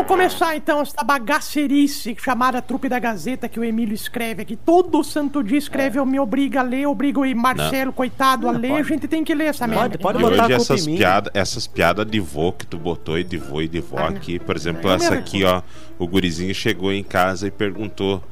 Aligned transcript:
Vamos 0.00 0.08
começar 0.12 0.56
então 0.56 0.80
essa 0.80 1.04
bagacerice 1.04 2.16
chamada 2.18 2.62
Trupe 2.62 2.88
da 2.88 2.98
Gazeta 2.98 3.46
que 3.50 3.60
o 3.60 3.64
Emílio 3.64 3.92
escreve 3.94 4.40
aqui. 4.40 4.56
Todo 4.56 5.04
santo 5.04 5.42
dia 5.42 5.58
escreve, 5.58 5.98
eu 5.98 6.06
me 6.06 6.18
obriga 6.18 6.60
a 6.60 6.62
ler, 6.62 6.86
obrigo 6.86 7.22
o 7.22 7.36
Marcelo, 7.36 7.92
coitado, 7.92 8.48
a 8.48 8.50
ler. 8.50 8.72
A 8.72 8.82
gente 8.82 9.06
tem 9.06 9.22
que 9.22 9.34
ler 9.34 9.48
essa 9.48 9.66
merda. 9.66 9.98
Pode 9.98 10.18
E 10.18 10.22
botar 10.22 10.44
a 10.44 10.46
hoje 10.46 10.54
essas 10.54 10.86
em 10.86 10.92
mim. 10.92 10.96
piadas 10.96 11.30
essas 11.34 11.66
piadas 11.66 12.06
de 12.06 12.18
vô 12.18 12.50
que 12.50 12.66
tu 12.66 12.78
botou 12.78 13.18
e 13.18 13.22
de 13.24 13.36
vô 13.36 13.60
e 13.60 13.68
de 13.68 13.80
vó 13.80 13.98
Ah, 13.98 14.08
aqui, 14.08 14.38
por 14.38 14.56
exemplo, 14.56 14.90
É 14.90 14.94
essa 14.94 15.12
aqui, 15.12 15.44
ó, 15.44 15.60
o 15.98 16.06
gurizinho 16.06 16.54
chegou 16.54 16.90
em 16.90 17.04
casa 17.04 17.48
e 17.48 17.50
perguntou: 17.50 18.24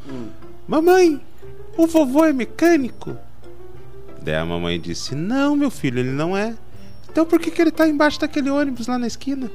Mamãe, 0.66 1.20
o 1.76 1.86
vovô 1.86 2.24
é 2.24 2.32
mecânico? 2.32 3.14
Daí 4.22 4.36
a 4.36 4.44
mamãe 4.46 4.80
disse: 4.80 5.14
Não, 5.14 5.54
meu 5.54 5.70
filho, 5.70 5.98
ele 5.98 6.12
não 6.12 6.34
é. 6.34 6.54
Então 7.10 7.26
por 7.26 7.38
que, 7.38 7.50
que 7.50 7.60
ele 7.60 7.70
tá 7.70 7.86
embaixo 7.86 8.18
daquele 8.18 8.48
ônibus 8.48 8.86
lá 8.86 8.98
na 8.98 9.06
esquina? 9.06 9.50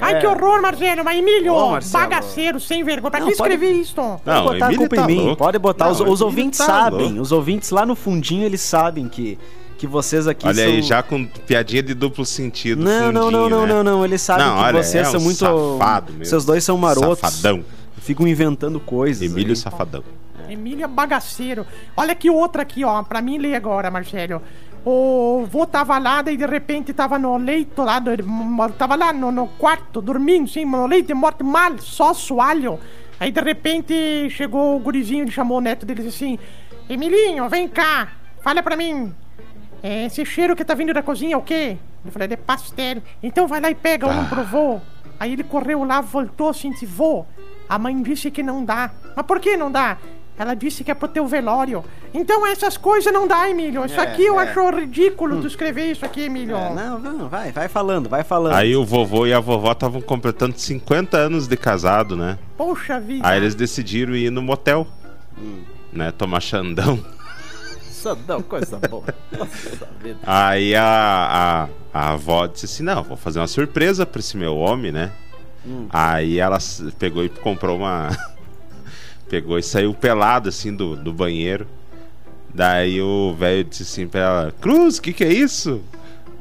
Ai, 0.00 0.20
que 0.20 0.26
horror, 0.26 0.60
Marcelo. 0.62 1.04
Mas 1.04 1.18
Emílio, 1.18 1.52
Ô, 1.54 1.70
Marcelo. 1.72 2.04
bagaceiro, 2.04 2.60
sem 2.60 2.82
vergonha. 2.84 3.10
Pra 3.10 3.20
Não, 3.20 3.28
que 3.28 3.36
pode- 3.36 3.54
escrever 3.54 3.72
isso? 3.78 3.94
Não, 3.96 4.18
Pode 4.18 4.42
botar 4.42 4.66
a 4.66 4.68
Emílio 4.68 4.78
culpa 4.78 4.96
tá 4.96 5.02
em 5.02 5.06
mim. 5.06 5.20
louco. 5.24 5.36
Pode 5.36 5.58
botar. 5.58 5.84
Não, 5.86 5.92
os, 5.92 6.00
os 6.00 6.06
Emílio 6.08 6.26
ouvintes 6.26 6.58
tá 6.58 6.66
sabem. 6.66 7.06
louco. 7.06 7.20
Os 7.22 7.32
ouvintes 7.32 7.70
lá 7.70 7.84
no 7.86 7.94
fundinho, 7.94 8.44
eles 8.44 8.60
sabem 8.60 9.08
que, 9.08 9.38
que 9.78 9.86
vocês 9.86 10.26
aqui 10.26 10.46
Olha 10.46 10.64
são... 10.64 10.72
aí, 10.72 10.82
já 10.82 11.02
com 11.02 11.24
piadinha 11.26 11.82
de 11.82 11.94
duplo 11.94 12.24
sentido. 12.24 12.82
Não, 12.82 13.12
não, 13.12 13.30
não, 13.30 13.48
não, 13.48 13.60
né? 13.66 13.72
não, 13.74 13.84
não. 13.84 14.04
Eles 14.04 14.20
sabem 14.22 14.44
Não, 14.46 14.56
que 14.56 14.62
olha, 14.62 14.82
vocês 14.82 15.06
é 15.06 15.10
são 15.10 15.20
um 15.20 15.22
muito. 15.22 15.38
safado 15.38 16.12
mesmo. 16.12 16.26
Seus 16.26 16.44
dois 16.44 16.62
são 16.64 16.76
marotos. 16.76 17.18
Safadão. 17.20 17.64
Ficam 17.98 18.26
inventando 18.26 18.78
coisas. 18.80 19.22
Emílio 19.22 19.50
aí. 19.52 19.56
Safadão. 19.56 20.04
Emílio 20.48 20.84
é 20.84 20.86
bagaceiro. 20.88 21.66
Olha 21.96 22.12
aqui 22.12 22.28
outra 22.28 22.62
aqui, 22.62 22.84
ó. 22.84 23.02
Pra 23.02 23.22
mim 23.22 23.38
ler 23.38 23.54
agora, 23.54 23.90
Marcelo. 23.90 24.42
O 24.86 25.46
vô 25.50 25.66
tava 25.66 25.98
lá, 25.98 26.20
daí 26.20 26.36
de 26.36 26.44
repente 26.44 26.92
tava 26.92 27.18
no 27.18 27.38
leito 27.38 27.82
lá, 27.82 28.02
tava 28.76 28.96
lá 28.96 29.12
no, 29.14 29.32
no 29.32 29.48
quarto, 29.48 30.02
dormindo, 30.02 30.46
sim, 30.46 30.66
no 30.66 30.86
leito, 30.86 31.16
morto 31.16 31.42
mal, 31.42 31.78
só 31.78 32.12
soalho. 32.12 32.78
Aí 33.18 33.32
de 33.32 33.40
repente 33.40 34.28
chegou 34.30 34.76
o 34.76 34.78
gurizinho, 34.78 35.24
ele 35.24 35.30
chamou 35.30 35.58
o 35.58 35.60
neto 35.60 35.86
dele 35.86 36.02
e 36.02 36.08
assim: 36.08 36.38
Emilinho, 36.88 37.48
vem 37.48 37.66
cá, 37.66 38.12
fala 38.42 38.62
pra 38.62 38.76
mim. 38.76 39.14
é, 39.82 40.06
esse 40.06 40.24
cheiro 40.26 40.54
que 40.54 40.64
tá 40.64 40.74
vindo 40.74 40.92
da 40.92 41.02
cozinha 41.02 41.34
é 41.34 41.36
o 41.36 41.42
quê? 41.42 41.78
Eu 42.04 42.12
falei, 42.12 42.26
é 42.26 42.28
de 42.28 42.36
pastel. 42.36 43.02
Então 43.22 43.46
vai 43.46 43.60
lá 43.60 43.70
e 43.70 43.74
pega 43.74 44.06
um 44.06 44.26
pro 44.26 44.44
vô. 44.44 44.80
Aí 45.18 45.32
ele 45.32 45.44
correu 45.44 45.84
lá, 45.84 46.02
voltou 46.02 46.48
assim, 46.50 46.70
disse, 46.70 46.84
vô, 46.84 47.24
a 47.68 47.78
mãe 47.78 48.02
disse 48.02 48.30
que 48.30 48.42
não 48.42 48.64
dá. 48.64 48.90
Mas 49.16 49.24
por 49.24 49.40
que 49.40 49.56
não 49.56 49.70
dá? 49.72 49.96
Ela 50.36 50.54
disse 50.54 50.82
que 50.82 50.90
é 50.90 50.94
pro 50.94 51.06
teu 51.06 51.26
velório. 51.26 51.84
Então 52.12 52.44
essas 52.46 52.76
coisas 52.76 53.12
não 53.12 53.26
dá, 53.26 53.48
Emílio. 53.48 53.84
Isso 53.84 54.00
É, 54.00 54.02
aqui 54.02 54.24
eu 54.24 54.40
é. 54.40 54.44
acho 54.48 54.68
ridículo 54.70 55.40
tu 55.40 55.46
escrever 55.46 55.92
isso 55.92 56.04
aqui, 56.04 56.22
Emílio. 56.22 56.56
É, 56.56 56.74
não, 56.74 56.98
não, 56.98 57.28
vai, 57.28 57.52
vai 57.52 57.68
falando, 57.68 58.08
vai 58.08 58.24
falando. 58.24 58.54
Aí 58.54 58.74
o 58.74 58.84
vovô 58.84 59.26
e 59.26 59.32
a 59.32 59.38
vovó 59.38 59.70
estavam 59.70 60.00
completando 60.00 60.58
50 60.58 61.16
anos 61.16 61.46
de 61.46 61.56
casado, 61.56 62.16
né? 62.16 62.36
Poxa 62.56 62.98
vida. 62.98 63.26
Aí 63.28 63.36
eles 63.38 63.54
decidiram 63.54 64.14
ir 64.16 64.30
no 64.30 64.42
motel, 64.42 64.86
né? 65.92 66.10
Tomar 66.10 66.40
xandão. 66.40 66.98
Não, 68.28 68.42
coisa 68.42 68.78
boa. 68.90 69.04
Nossa 69.32 69.88
vida. 70.02 70.18
Aí 70.26 70.74
a, 70.76 71.68
a, 71.94 71.98
a 71.98 72.12
avó 72.12 72.46
disse 72.46 72.66
assim: 72.66 72.82
Não, 72.82 73.02
vou 73.02 73.16
fazer 73.16 73.38
uma 73.40 73.46
surpresa 73.46 74.04
pra 74.04 74.20
esse 74.20 74.36
meu 74.36 74.56
homem, 74.56 74.92
né? 74.92 75.10
Aí 75.88 76.38
ela 76.38 76.58
pegou 76.98 77.24
e 77.24 77.30
comprou 77.30 77.78
uma. 77.78 78.10
Pegou 79.28 79.58
e 79.58 79.62
saiu 79.62 79.92
pelado 79.94 80.48
assim 80.48 80.74
do, 80.74 80.96
do 80.96 81.12
banheiro. 81.12 81.66
Daí 82.52 83.00
o 83.02 83.34
velho 83.38 83.64
disse 83.64 83.82
assim 83.82 84.06
pra 84.06 84.20
ela: 84.20 84.54
Cruz, 84.60 84.98
o 84.98 85.02
que, 85.02 85.12
que 85.12 85.24
é 85.24 85.32
isso? 85.32 85.82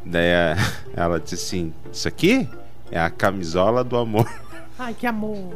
Daí 0.05 0.33
a- 0.33 0.57
ela 0.95 1.19
disse 1.19 1.35
assim: 1.35 1.73
Isso 1.91 2.07
aqui 2.07 2.47
é 2.91 2.99
a 2.99 3.09
camisola 3.09 3.83
do 3.83 3.97
amor. 3.97 4.27
Ai, 4.77 4.93
que 4.93 5.07
amor. 5.07 5.53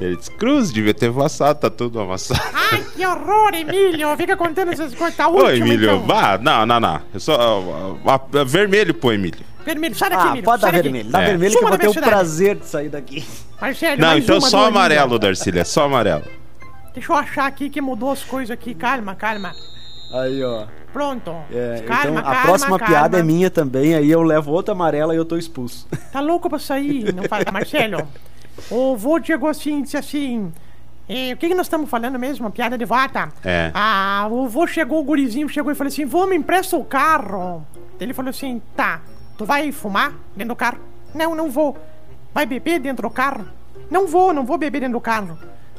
Ele 0.00 0.16
disse: 0.16 0.30
Cruz, 0.32 0.72
devia 0.72 0.92
ter 0.94 1.06
amassado, 1.10 1.60
tá 1.60 1.70
tudo 1.70 2.00
amassado. 2.00 2.40
Ai, 2.72 2.84
que 2.96 3.06
horror, 3.06 3.54
Emílio. 3.54 4.16
Fica 4.16 4.36
contando 4.36 4.72
essas 4.72 4.94
coisas. 4.94 5.16
Tá 5.16 5.28
Ô, 5.28 5.34
último, 5.34 5.50
Emílio, 5.66 5.90
então. 5.90 6.06
vá, 6.06 6.38
não, 6.38 6.66
não, 6.66 6.80
não. 6.80 7.00
Eu 7.14 7.20
só. 7.20 7.34
ó, 7.62 7.96
ó, 8.04 8.44
vermelho 8.44 8.92
pro 8.94 9.12
Emílio. 9.12 9.44
Vermelho, 9.64 9.94
sai 9.94 10.10
daqui, 10.10 10.22
Ah, 10.22 10.26
Emílio. 10.28 10.44
pode 10.44 10.62
dar 10.62 10.72
daqui. 10.72 10.82
vermelho. 10.82 11.10
Dá 11.10 11.22
É. 11.22 11.26
vermelho 11.26 11.50
que 11.52 11.56
eu 11.56 11.60
Suma 11.60 11.70
vou 11.70 11.78
ter 11.78 11.88
o 11.88 11.94
prazer 12.02 12.56
de 12.56 12.66
sair 12.66 12.88
daqui. 12.88 13.24
Marcelo, 13.60 14.00
Não, 14.00 14.18
então 14.18 14.38
uma 14.38 14.48
só 14.48 14.66
amarelo. 14.66 15.18
Darcília, 15.18 15.64
só 15.64 15.84
amarelo. 15.84 16.24
Deixa 16.94 17.12
eu 17.12 17.16
achar 17.16 17.46
aqui 17.46 17.70
que 17.70 17.80
mudou 17.80 18.10
as 18.12 18.22
coisas 18.24 18.50
aqui. 18.50 18.74
Calma, 18.74 19.14
calma. 19.14 19.52
Aí, 20.12 20.42
ó. 20.44 20.66
Pronto. 20.92 21.34
É, 21.50 21.82
calma, 21.86 22.02
então 22.02 22.18
a 22.18 22.22
calma, 22.22 22.42
próxima 22.42 22.78
calma. 22.78 22.94
piada 22.94 23.18
é 23.18 23.22
minha 23.22 23.48
também, 23.48 23.94
aí 23.94 24.10
eu 24.10 24.20
levo 24.22 24.50
outra 24.52 24.72
amarela 24.74 25.14
e 25.14 25.16
eu 25.16 25.24
tô 25.24 25.38
expulso. 25.38 25.86
Tá 26.12 26.20
louco 26.20 26.50
pra 26.50 26.58
sair? 26.58 27.14
Não 27.14 27.22
fala, 27.24 27.44
Marcelo. 27.52 28.06
O 28.70 28.94
vô 28.98 29.18
chegou 29.22 29.48
assim 29.48 29.78
e 29.78 29.82
disse 29.82 29.96
assim. 29.96 30.52
eh, 31.08 31.32
o 31.32 31.36
que, 31.38 31.48
que 31.48 31.54
nós 31.54 31.64
estamos 31.64 31.88
falando 31.88 32.18
mesmo? 32.18 32.44
Uma 32.44 32.50
piada 32.50 32.76
de 32.76 32.84
vata? 32.84 33.30
É. 33.42 33.70
Ah, 33.72 34.28
o 34.30 34.46
vô 34.46 34.66
chegou, 34.66 35.00
o 35.00 35.02
gurizinho 35.02 35.48
chegou 35.48 35.72
e 35.72 35.74
falou 35.74 35.88
assim: 35.88 36.04
Vô, 36.04 36.26
me 36.26 36.36
empresta 36.36 36.76
o 36.76 36.84
carro. 36.84 37.66
Ele 37.98 38.12
falou 38.12 38.28
assim: 38.28 38.60
Tá, 38.76 39.00
tu 39.42 39.46
vai 39.46 39.72
fumar 39.72 40.12
dentro 40.36 40.54
do 40.54 40.56
carro? 40.56 40.78
Não, 41.12 41.34
não 41.34 41.50
vou. 41.50 41.76
Vai 42.32 42.46
beber 42.46 42.78
dentro 42.78 43.08
do 43.08 43.12
carro? 43.12 43.44
Não 43.90 44.06
vou, 44.06 44.32
não 44.32 44.46
vou 44.46 44.56
beber 44.56 44.80
dentro 44.80 44.94
do 44.94 45.00
carro. 45.00 45.36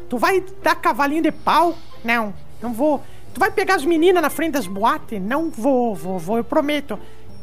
Tu 0.09 0.17
vai 0.17 0.43
dar 0.61 0.75
cavalinho 0.75 1.23
de 1.23 1.31
pau? 1.31 1.77
Não, 2.03 2.33
não 2.61 2.73
vou. 2.73 3.01
Tu 3.33 3.39
vai 3.39 3.49
pegar 3.49 3.75
as 3.75 3.85
meninas 3.85 4.21
na 4.21 4.29
frente 4.29 4.51
das 4.53 4.67
boates? 4.67 5.21
Não 5.21 5.49
vou, 5.49 5.95
vou, 5.95 6.19
vou, 6.19 6.37
eu 6.37 6.43
prometo. 6.43 6.99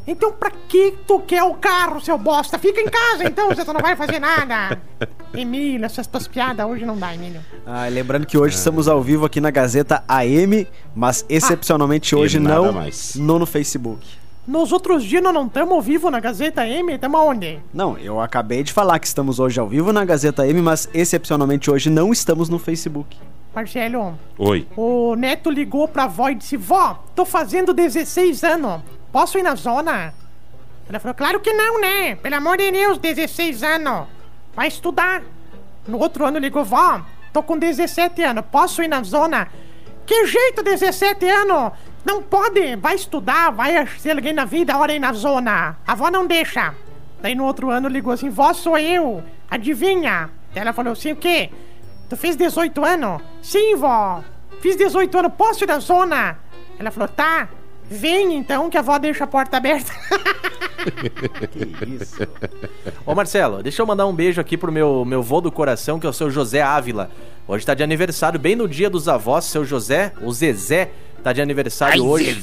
Então 0.07 0.31
pra 0.33 0.51
que 0.51 0.93
tu 1.07 1.21
quer 1.21 1.43
o 1.43 1.55
carro, 1.55 2.01
seu 2.03 2.19
bosta? 2.19 2.59
Fica 2.59 2.81
em 2.81 2.89
casa 2.89 3.25
então, 3.25 3.49
você 3.49 3.65
não 3.65 3.81
vai 3.81 3.97
fazer 3.97 4.19
nada. 4.19 4.79
Emílio, 5.33 5.87
essas 5.87 6.07
tuas 6.07 6.29
piadas 6.29 6.67
hoje 6.67 6.85
não 6.85 6.99
dá, 6.99 7.15
Emílio. 7.15 7.41
Ah, 7.67 7.87
lembrando 7.89 8.27
que 8.27 8.37
hoje 8.37 8.57
estamos 8.57 8.89
ao 8.89 9.03
vivo 9.03 9.25
aqui 9.25 9.41
na 9.41 9.51
Gazeta 9.51 10.05
AM, 10.07 10.69
mas 10.95 11.25
excepcionalmente 11.31 12.15
hoje 12.15 12.37
E 12.37 12.41
nada 12.41 12.61
não, 12.61 12.73
mais. 12.73 13.15
não 13.17 13.39
no 13.39 13.47
Facebook. 13.47 14.20
Nos 14.47 14.73
outros 14.73 15.05
dias 15.05 15.23
nós 15.23 15.35
não 15.35 15.47
estamos 15.47 15.75
ao 15.75 15.83
vivo 15.83 16.11
na 16.11 16.19
Gazeta 16.19 16.67
M, 16.67 16.95
estamos 16.95 17.21
aonde? 17.21 17.61
Não, 17.73 17.99
eu 17.99 18.21
acabei 18.21 18.63
de 18.63 18.73
falar 18.73 18.99
que 18.99 19.07
estamos 19.07 19.39
hoje 19.39 19.61
ao 19.61 19.69
vivo 19.69 19.93
na 19.93 20.05
Gazeta 20.05 20.43
AM, 20.43 20.63
mas 20.63 20.89
excepcionalmente 20.95 21.71
hoje 21.71 21.91
não 21.91 22.11
estamos 22.11 22.49
no 22.49 22.59
Facebook. 22.59 23.17
Marcelo, 23.55 24.19
Oi. 24.39 24.67
o 24.77 25.15
Neto 25.15 25.51
ligou 25.51 25.87
pra 25.87 26.05
avó 26.05 26.29
e 26.31 26.35
disse: 26.37 26.57
Vó, 26.57 27.05
tô 27.15 27.25
fazendo 27.27 27.75
16 27.75 28.43
anos, 28.45 28.81
posso 29.13 29.39
ir 29.39 29.43
na 29.43 29.55
zona? 29.57 30.15
Ela 30.89 30.99
falou: 30.99 31.15
Claro 31.15 31.41
que 31.41 31.53
não, 31.53 31.81
né? 31.81 32.15
Pelo 32.17 32.37
amor 32.37 32.57
de 32.57 32.71
Deus, 32.71 32.97
16 32.99 33.63
anos, 33.63 34.07
vai 34.55 34.69
estudar. 34.69 35.23
No 35.87 35.99
outro 35.99 36.25
ano 36.25 36.39
ligou: 36.39 36.65
Vó, 36.65 37.03
tô 37.33 37.43
com 37.43 37.59
17 37.59 38.23
anos, 38.23 38.45
posso 38.51 38.83
ir 38.83 38.89
na 38.89 39.03
zona? 39.03 39.49
Que 40.07 40.27
jeito, 40.27 40.63
17 40.63 41.29
anos? 41.29 41.73
Não 42.05 42.23
pode, 42.23 42.77
vai 42.77 42.95
estudar, 42.95 43.51
vai 43.51 43.87
ser 43.99 44.13
alguém 44.13 44.33
na 44.33 44.45
vida, 44.45 44.77
hora 44.77 44.93
ir 44.93 44.99
na 44.99 45.13
zona. 45.13 45.77
A 45.87 45.93
avó 45.93 46.11
não 46.11 46.27
deixa. 46.27 46.75
Daí 47.21 47.35
no 47.35 47.45
outro 47.45 47.71
ano 47.71 47.89
ligou 47.89 48.13
assim: 48.13 48.31
Vó, 48.31 48.53
sou 48.53 48.79
eu, 48.79 49.23
adivinha? 49.51 50.31
Daí 50.55 50.63
ela 50.63 50.73
falou 50.73 50.93
assim: 50.93 51.13
O 51.13 51.17
quê? 51.17 51.51
Tu 52.11 52.17
fez 52.17 52.35
18 52.35 52.85
anos? 52.85 53.23
Sim, 53.41 53.77
vó. 53.77 54.25
Fiz 54.61 54.77
18 54.77 55.17
anos, 55.17 55.33
posso 55.39 55.63
ir 55.63 55.69
na 55.69 55.79
zona? 55.79 56.39
Ela 56.77 56.91
falou, 56.91 57.09
tá. 57.09 57.49
Vem 57.89 58.35
então 58.37 58.69
que 58.69 58.77
a 58.77 58.81
avó 58.81 58.99
deixa 58.99 59.25
a 59.25 59.27
porta 59.27 59.57
aberta. 59.57 59.93
Que 61.51 61.87
isso? 61.87 62.27
Ô 63.05 63.15
Marcelo, 63.15 63.63
deixa 63.63 63.83
eu 63.83 63.87
mandar 63.87 64.07
um 64.07 64.15
beijo 64.15 64.41
aqui 64.41 64.57
pro 64.57 64.73
meu, 64.73 65.05
meu 65.05 65.23
vô 65.23 65.39
do 65.39 65.53
coração, 65.53 66.01
que 66.01 66.07
é 66.07 66.09
o 66.09 66.13
seu 66.13 66.31
José 66.31 66.63
Ávila. 66.63 67.11
Hoje 67.47 67.67
tá 67.67 67.75
de 67.75 67.83
aniversário, 67.83 68.41
bem 68.41 68.57
no 68.57 68.67
dia 68.67 68.89
dos 68.89 69.07
avós, 69.07 69.45
seu 69.45 69.63
José, 69.63 70.15
o 70.23 70.33
Zezé, 70.33 70.91
tá 71.21 71.33
de 71.33 71.41
aniversário 71.41 72.05
hoje. 72.05 72.35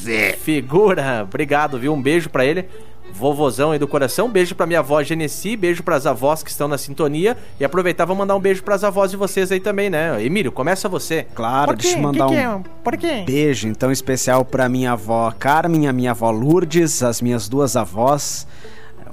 Figura, 0.41 1.21
obrigado, 1.24 1.77
viu? 1.79 1.94
Um 1.94 2.01
beijo 2.01 2.29
pra 2.29 2.45
ele. 2.45 2.65
Vovozão 3.13 3.71
aí 3.71 3.79
do 3.79 3.88
coração, 3.88 4.29
beijo 4.29 4.53
pra 4.53 4.65
minha 4.68 4.79
avó 4.79 5.01
Genesi, 5.01 5.56
beijo 5.56 5.81
pras 5.81 6.06
avós 6.06 6.44
que 6.44 6.50
estão 6.50 6.68
na 6.68 6.77
sintonia. 6.77 7.38
E 7.57 7.63
aproveitar, 7.63 8.03
vou 8.03 8.15
mandar 8.15 8.35
um 8.35 8.39
beijo 8.39 8.62
pras 8.62 8.83
avós 8.83 9.12
de 9.12 9.18
vocês 9.18 9.50
aí 9.50 9.62
também, 9.62 9.89
né? 9.89 10.21
Emílio, 10.24 10.51
começa 10.51 10.89
você. 10.89 11.25
Claro, 11.33 11.71
Por 11.71 11.77
quê? 11.77 11.83
deixa 11.83 11.97
eu 11.97 12.01
Que 12.01 12.06
mandar 12.06 12.27
que 12.27 12.33
um 12.33 12.38
é? 12.38 12.62
Por 12.83 12.97
quê? 12.97 13.24
beijo 13.25 13.68
então 13.69 13.91
especial 13.94 14.44
pra 14.44 14.68
minha 14.68 14.91
avó 14.91 15.31
Carmen, 15.39 15.88
a 15.88 15.94
minha 15.94 16.12
avó 16.12 16.30
Lourdes, 16.31 17.01
as 17.01 17.21
minhas 17.21 17.47
duas 17.47 17.75
avós. 17.77 18.45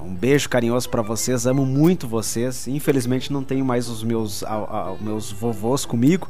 um 0.04 0.12
beijo 0.12 0.48
carinhoso 0.50 0.90
pra 0.90 1.00
vocês, 1.00 1.46
amo 1.46 1.64
muito 1.64 2.06
vocês. 2.08 2.66
Infelizmente 2.68 3.32
não 3.32 3.42
tenho 3.44 3.64
mais 3.64 3.88
os 3.88 4.02
meus, 4.02 4.42
a- 4.42 4.48
a- 4.54 4.94
meus 5.00 5.30
vovôs 5.32 5.86
comigo, 5.86 6.28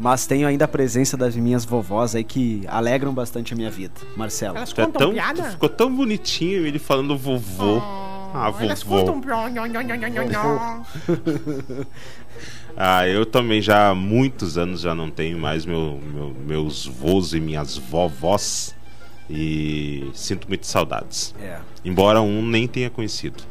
mas 0.00 0.26
tenho 0.26 0.48
ainda 0.48 0.64
a 0.64 0.68
presença 0.68 1.16
das 1.16 1.36
minhas 1.36 1.64
vovós 1.64 2.16
aí 2.16 2.24
que 2.24 2.64
alegram 2.66 3.12
bastante 3.14 3.52
a 3.52 3.56
minha 3.56 3.70
vida. 3.70 3.92
Marcelo. 4.16 4.56
Elas 4.56 4.72
Tu 4.72 4.80
é 4.80 4.86
contam 4.86 5.00
tão, 5.00 5.12
piada? 5.12 5.42
ficou 5.50 5.68
tão 5.68 5.94
bonitinho 5.94 6.66
ele 6.66 6.78
falando 6.78 7.16
vovô. 7.18 7.80
Ah, 8.32 8.52
Elas 8.60 8.82
vovô. 8.82 9.12
contam 9.12 9.20
nho, 9.58 9.66
nho. 9.68 11.86
Ah, 12.76 13.06
eu 13.06 13.26
também 13.26 13.60
já 13.60 13.90
há 13.90 13.94
muitos 13.94 14.56
anos 14.56 14.80
já 14.80 14.94
não 14.94 15.10
tenho 15.10 15.38
mais 15.38 15.66
meu, 15.66 16.00
meu- 16.14 16.34
meus 16.46 16.86
vôs 16.86 17.34
e 17.34 17.40
minhas 17.40 17.76
vovós. 17.76 18.74
E 19.28 20.08
sinto 20.14 20.48
muitas 20.48 20.68
saudades. 20.68 21.34
É. 21.40 21.58
Embora 21.84 22.22
um 22.22 22.44
nem 22.46 22.66
tenha 22.66 22.88
conhecido. 22.88 23.42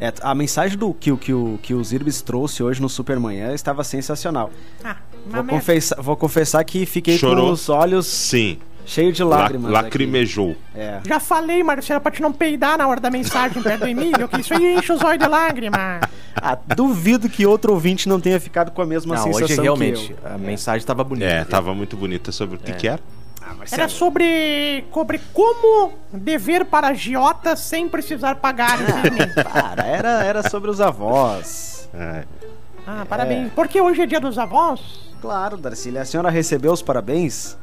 É, 0.00 0.12
a 0.22 0.34
mensagem 0.34 0.76
do 0.78 0.92
que, 0.94 1.12
o- 1.12 1.16
que, 1.16 1.32
o, 1.32 1.58
que 1.62 1.74
o 1.74 1.84
Zirbis 1.84 2.20
trouxe 2.22 2.62
hoje 2.62 2.80
no 2.80 2.88
Supermanhã 2.88 3.52
estava 3.54 3.84
sensacional. 3.84 4.50
Ah, 4.82 4.96
Vou 5.28 5.44
confessar, 5.44 6.00
vou 6.00 6.16
confessar 6.16 6.64
que 6.64 6.84
fiquei 6.86 7.16
Chorou? 7.18 7.46
com 7.46 7.52
os 7.52 7.68
olhos 7.68 8.06
Sim. 8.06 8.58
cheios 8.86 9.14
de 9.16 9.22
La 9.22 9.36
lágrimas. 9.42 9.70
lacrimejou. 9.70 10.50
aqui. 10.52 10.80
É. 10.80 11.00
Já 11.06 11.20
falei, 11.20 11.62
Marcelo, 11.62 12.00
pra 12.00 12.10
te 12.10 12.22
não 12.22 12.32
peidar 12.32 12.78
na 12.78 12.86
hora 12.88 13.00
da 13.00 13.10
mensagem 13.10 13.62
perto 13.62 13.80
do 13.80 13.86
Emílio, 13.88 14.26
que 14.28 14.40
isso 14.40 14.54
aí 14.54 14.76
enche 14.76 14.92
os 14.92 15.02
olhos 15.02 15.18
de 15.22 15.28
lágrima. 15.28 16.00
Ah, 16.34 16.56
duvido 16.74 17.28
que 17.28 17.44
outro 17.46 17.72
ouvinte 17.72 18.08
não 18.08 18.20
tenha 18.20 18.40
ficado 18.40 18.70
com 18.70 18.80
a 18.80 18.86
mesma 18.86 19.14
Não, 19.16 19.22
sensação 19.24 19.44
hoje 19.46 19.54
que 19.56 19.60
realmente 19.60 20.16
eu. 20.24 20.32
a 20.34 20.38
mensagem 20.38 20.86
tava 20.86 21.04
bonita. 21.04 21.26
É, 21.26 21.44
tava 21.44 21.74
muito 21.74 21.96
bonita 21.96 22.32
sobre 22.32 22.56
o 22.56 22.58
que, 22.58 22.72
que 22.72 22.88
era. 22.88 23.00
Ah, 23.42 23.54
Era 23.72 23.88
sobre, 23.88 24.84
sobre 24.92 25.18
como 25.32 25.92
dever 26.12 26.64
para 26.66 26.88
agiotas 26.88 27.60
sem 27.60 27.88
precisar 27.88 28.36
pagar. 28.36 28.78
entende? 28.80 29.32
Para, 29.42 29.86
era, 29.86 30.22
era 30.24 30.48
sobre 30.50 30.70
os 30.70 30.80
avós. 30.80 31.88
É. 31.94 32.24
Ah, 32.86 33.04
parabéns. 33.08 33.50
Porque 33.54 33.80
hoje 33.80 34.02
é 34.02 34.06
dia 34.06 34.20
dos 34.20 34.38
avós. 34.38 35.07
Claro, 35.20 35.56
Darcília, 35.56 36.02
a 36.02 36.04
senhora 36.04 36.30
recebeu 36.30 36.72
os 36.72 36.82
parabéns? 36.82 37.56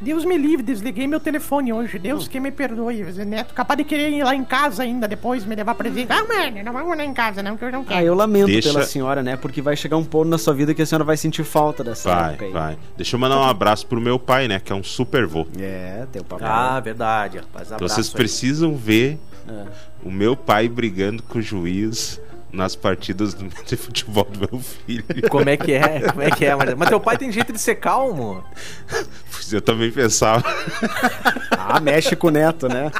Deus 0.00 0.24
me 0.24 0.36
livre, 0.36 0.64
desliguei 0.64 1.06
meu 1.06 1.20
telefone 1.20 1.72
hoje. 1.72 1.96
Deus 1.96 2.26
que 2.26 2.40
me 2.40 2.50
perdoe. 2.50 3.04
Zé 3.12 3.24
Neto, 3.24 3.54
capaz 3.54 3.78
de 3.78 3.84
querer 3.84 4.10
ir 4.10 4.24
lá 4.24 4.34
em 4.34 4.42
casa 4.42 4.82
ainda 4.82 5.06
depois, 5.06 5.44
me 5.44 5.54
levar 5.54 5.76
presente. 5.76 6.10
Ah, 6.10 6.24
mano, 6.26 6.60
não 6.64 6.72
vamos 6.72 6.96
lá 6.96 7.04
em 7.04 7.14
casa 7.14 7.40
não, 7.40 7.56
que 7.56 7.64
eu 7.64 7.70
não 7.70 7.84
quero. 7.84 8.00
Ah, 8.00 8.02
eu 8.02 8.12
lamento 8.12 8.46
Deixa- 8.46 8.72
pela 8.72 8.84
senhora, 8.84 9.22
né? 9.22 9.36
Porque 9.36 9.62
vai 9.62 9.76
chegar 9.76 9.96
um 9.96 10.04
ponto 10.04 10.28
na 10.28 10.38
sua 10.38 10.54
vida 10.54 10.74
que 10.74 10.82
a 10.82 10.86
senhora 10.86 11.04
vai 11.04 11.16
sentir 11.16 11.44
falta 11.44 11.84
dessa 11.84 12.12
Vai, 12.12 12.30
época 12.30 12.44
aí. 12.46 12.50
vai. 12.52 12.78
Deixa 12.96 13.14
eu 13.14 13.20
mandar 13.20 13.38
um 13.38 13.44
abraço 13.44 13.86
pro 13.86 14.00
meu 14.00 14.18
pai, 14.18 14.48
né? 14.48 14.58
Que 14.58 14.72
é 14.72 14.74
um 14.74 14.82
super 14.82 15.24
vô. 15.24 15.46
É, 15.56 16.04
teu 16.10 16.24
papai. 16.24 16.48
Ah, 16.50 16.80
verdade, 16.80 17.36
rapaz. 17.38 17.68
Então 17.68 17.76
Abraço 17.76 17.94
vocês 17.94 18.08
aí. 18.08 18.14
precisam 18.16 18.74
ver 18.74 19.20
É. 19.48 19.64
o 20.04 20.10
meu 20.10 20.34
pai 20.34 20.68
brigando 20.68 21.22
com 21.22 21.38
o 21.38 21.42
juiz 21.42 22.20
nas 22.52 22.76
partidas 22.76 23.32
do- 23.34 23.48
de 23.64 23.76
futebol 23.76 24.24
do 24.24 24.40
meu 24.40 24.60
filho. 24.60 25.04
Como 25.30 25.48
é 25.48 25.56
que 25.56 25.72
é? 25.72 26.00
Como 26.10 26.22
é 26.22 26.30
que 26.30 26.44
é? 26.44 26.54
Mas, 26.54 26.74
mas 26.74 26.88
teu 26.88 27.00
pai 27.00 27.16
tem 27.16 27.32
jeito 27.32 27.52
de 27.52 27.58
ser 27.58 27.76
calmo. 27.76 28.44
Pois 29.32 29.52
eu 29.52 29.60
também 29.62 29.90
pensava. 29.90 30.44
Ah, 31.50 31.80
mexe 31.80 32.14
com 32.14 32.26
o 32.26 32.30
neto, 32.30 32.68
né? 32.68 32.90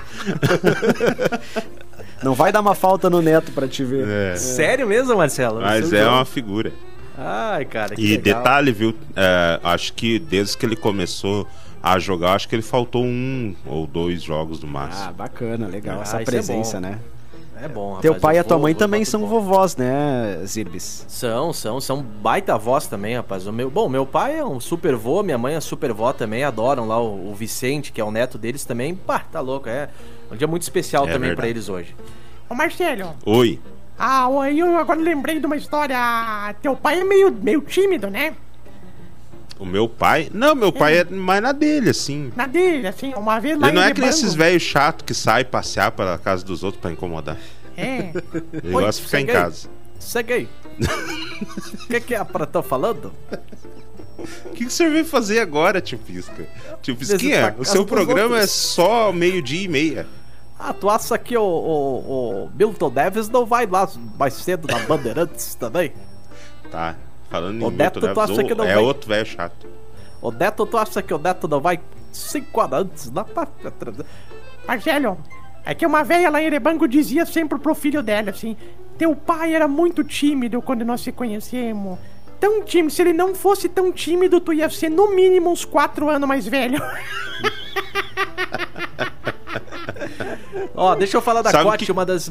Não 2.23 2.35
vai 2.35 2.53
dar 2.53 2.61
uma 2.61 2.75
falta 2.75 3.11
no 3.11 3.21
neto 3.21 3.51
pra 3.53 3.67
te 3.67 3.85
ver. 3.85 4.07
É. 4.09 4.37
Sério 4.37 4.87
mesmo, 4.87 5.17
Marcelo? 5.17 5.61
Mas 5.61 5.93
é 5.93 6.03
jogo. 6.05 6.15
uma 6.17 6.25
figura. 6.25 6.73
Ai, 7.19 7.65
cara, 7.65 7.95
que 7.95 8.01
E 8.03 8.17
legal. 8.17 8.39
detalhe, 8.41 8.73
viu? 8.73 8.95
é, 9.17 9.61
acho 9.63 9.93
que 9.93 10.19
desde 10.19 10.57
que 10.57 10.65
ele 10.65 10.77
começou 10.77 11.47
a 11.83 11.99
jogar, 11.99 12.35
acho 12.35 12.49
que 12.49 12.55
ele 12.55 12.63
faltou 12.63 13.05
um 13.05 13.55
ou 13.67 13.87
dois 13.87 14.23
jogos 14.23 14.61
no 14.61 14.69
máximo. 14.69 15.09
Ah, 15.09 15.13
bacana, 15.13 15.67
legal 15.67 15.99
Ah, 15.99 16.03
essa 16.03 16.23
é 16.23 16.25
presença, 16.25 16.81
bom. 16.81 16.87
né? 16.89 16.99
É 17.63 17.69
bom, 17.69 17.89
rapaz. 17.91 18.03
Teu 18.03 18.15
pai 18.17 18.37
e 18.37 18.39
a 18.41 18.45
tua 18.45 18.57
vou- 18.57 18.65
mãe 18.65 18.73
vou 18.73 18.79
também 18.79 19.05
são 19.05 19.21
bom. 19.21 19.27
vovós, 19.29 19.77
né, 19.77 20.41
Zirbis? 20.45 21.05
São, 21.07 21.53
são, 21.53 21.81
são 21.81 22.03
baita 22.03 22.55
avós 22.55 22.87
também, 22.89 23.15
rapaz. 23.15 23.47
O 23.47 23.53
meu, 23.53 23.71
bom, 23.71 23.89
meu 23.89 24.05
pai 24.05 24.39
é 24.39 24.45
um 24.45 24.59
super 24.59 24.97
vô, 24.97 25.23
minha 25.23 25.39
mãe 25.39 25.55
é 25.55 25.61
super 25.61 25.93
vó 25.93 26.13
também, 26.13 26.43
adoram 26.43 26.89
lá 26.89 27.01
o, 27.01 27.31
o 27.31 27.35
Vicente, 27.35 27.93
que 27.93 28.01
é 28.01 28.05
o 28.05 28.11
neto 28.11 28.37
deles 28.37 28.65
também. 28.65 28.95
Pá, 28.97 29.21
tá 29.21 29.41
louco, 29.41 29.69
é 29.69 29.89
um 30.31 30.37
dia 30.37 30.47
muito 30.49 30.63
especial 30.63 31.05
É 31.05 31.13
também 31.13 31.21
pra 31.35 31.43
verdade. 31.45 31.51
eles 31.51 31.69
hoje. 31.69 31.95
Ô, 32.51 32.55
Marcelo. 32.55 33.15
Oi. 33.25 33.61
Ah, 33.99 34.27
aí 34.41 34.59
eu 34.59 34.77
agora 34.77 34.99
lembrei 34.99 35.39
de 35.39 35.47
uma 35.47 35.57
história. 35.57 35.97
Teu 36.61 36.75
pai 36.75 37.01
é 37.01 37.05
meio, 37.05 37.31
meio 37.31 37.61
tímido, 37.61 38.11
né? 38.11 38.35
O 39.63 39.67
meu 39.67 39.89
pai. 39.89 40.29
Não, 40.35 40.55
meu 40.55 40.73
pai 40.73 40.99
é 40.99 41.05
mais 41.05 41.41
na 41.41 41.53
dele, 41.53 41.91
assim. 41.91 42.33
Na 42.35 42.47
dele, 42.47 42.87
assim, 42.89 43.15
uma 43.15 43.39
vez 43.39 43.59
lá 43.59 43.69
Ele 43.69 43.77
não 43.77 43.83
é 43.83 43.93
que 43.93 44.01
nem 44.01 44.09
Rebango- 44.11 44.27
esses 44.27 44.35
velhos 44.35 44.63
chatos 44.63 45.05
que 45.07 45.15
saem 45.15 45.45
passear 45.45 45.93
pela 45.93 46.19
casa 46.19 46.45
dos 46.45 46.65
outros 46.65 46.81
pra 46.81 46.91
incomodar. 46.91 47.37
É. 47.77 48.13
Ele 48.53 48.75
Oi, 48.75 48.83
gosta 48.85 49.01
de 49.01 49.07
ficar 49.07 49.21
em 49.21 49.27
casa. 49.27 49.69
Segue 50.01 50.33
aí. 50.33 50.49
O 51.85 51.87
que, 51.87 52.01
que 52.01 52.15
é 52.15 52.25
pra 52.25 52.45
tô 52.45 52.63
falando? 52.63 53.13
O 54.47 54.51
que, 54.51 54.67
que 54.67 54.73
você 54.73 54.89
veio 54.89 55.05
fazer 55.05 55.39
agora, 55.41 55.81
tio 55.81 55.99
Pisca? 55.99 56.47
Tio 56.83 56.97
Pisquinha, 56.97 57.55
o 57.59 57.65
seu 57.65 57.85
programa 57.87 58.37
é 58.37 58.41
outros. 58.41 58.51
só 58.51 59.13
meio-dia 59.13 59.63
e 59.65 59.69
meia. 59.69 60.07
Ah, 60.59 60.73
tu 60.73 60.89
acha 60.91 61.17
que 61.19 61.37
o, 61.37 61.43
o, 61.43 62.45
o 62.47 62.51
Milton 62.57 62.91
Neves 62.91 63.29
não 63.29 63.45
vai 63.47 63.67
lá 63.67 63.89
mais 64.19 64.35
cedo 64.35 64.67
na 64.69 64.79
Bandeirantes 64.81 65.55
também? 65.57 65.93
Tá. 66.71 66.95
Falando 67.33 67.61
em 67.61 67.65
O 67.65 67.71
Neto, 67.71 67.99
Milton 67.99 68.01
tu 68.01 68.07
Neves, 68.07 68.19
acha 68.31 68.45
que 68.45 68.53
ou- 68.53 68.59
não 68.59 68.65
é 68.65 68.75
vai- 68.75 68.85
outro 68.85 69.09
velho 69.09 69.27
chato. 69.27 69.67
O 70.21 70.31
Neto, 70.31 70.67
tu 70.67 70.77
acha 70.79 71.03
que 71.03 71.13
o 71.13 71.19
Neto 71.19 71.49
não 71.49 71.61
vai 71.61 71.81
cinco 72.13 72.61
horas 72.61 72.81
antes 72.83 73.11
lá 73.13 73.25
pra... 73.25 73.49
Marcelo, 74.69 75.19
é 75.65 75.75
que 75.75 75.85
uma 75.87 76.05
velha 76.05 76.31
lá 76.31 76.41
em 76.41 76.45
Erebango 76.47 76.87
dizia 76.87 77.27
sempre 77.27 77.59
pro 77.59 77.75
filho 77.75 78.03
dela 78.03 78.31
assim: 78.31 78.57
Teu 78.97 79.17
pai 79.17 79.55
era 79.55 79.67
muito 79.67 80.05
tímido 80.05 80.63
quando 80.63 80.85
nós 80.85 81.01
se 81.01 81.11
conhecemos. 81.11 81.99
Tão 82.39 82.63
tímido, 82.63 82.93
se 82.93 83.01
ele 83.03 83.13
não 83.13 83.35
fosse 83.35 83.69
tão 83.69 83.91
tímido, 83.93 84.39
tu 84.41 84.53
ia 84.53 84.69
ser 84.69 84.89
no 84.91 85.15
mínimo 85.15 85.51
uns 85.51 85.65
4 85.65 86.09
anos 86.11 86.29
mais 86.29 86.47
velho. 86.47 86.81
Ó, 90.75 90.95
deixa 90.95 91.17
eu 91.17 91.23
falar 91.23 91.43
da 91.43 91.51
Sabe 91.51 91.65
Cote, 91.65 91.87
que- 91.87 91.93
uma 91.93 92.05
das... 92.05 92.29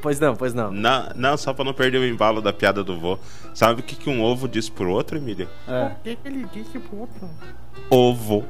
Pois 0.00 0.20
não, 0.20 0.36
pois 0.36 0.54
não. 0.54 0.70
Não, 0.70 1.08
não, 1.16 1.36
só 1.36 1.52
pra 1.52 1.64
não 1.64 1.74
perder 1.74 1.98
o 1.98 2.06
embalo 2.06 2.40
da 2.40 2.52
piada 2.52 2.84
do 2.84 2.98
vô. 2.98 3.18
Sabe 3.54 3.80
o 3.80 3.84
que, 3.84 3.96
que 3.96 4.08
um 4.08 4.22
ovo 4.22 4.48
disse 4.48 4.70
pro 4.70 4.90
outro, 4.90 5.16
Emília? 5.16 5.48
É. 5.66 5.86
O 5.86 5.94
que, 6.02 6.16
que 6.16 6.28
ele 6.28 6.46
disse 6.52 6.78
pro 6.78 7.00
outro? 7.00 7.28
Ovo. 7.90 8.44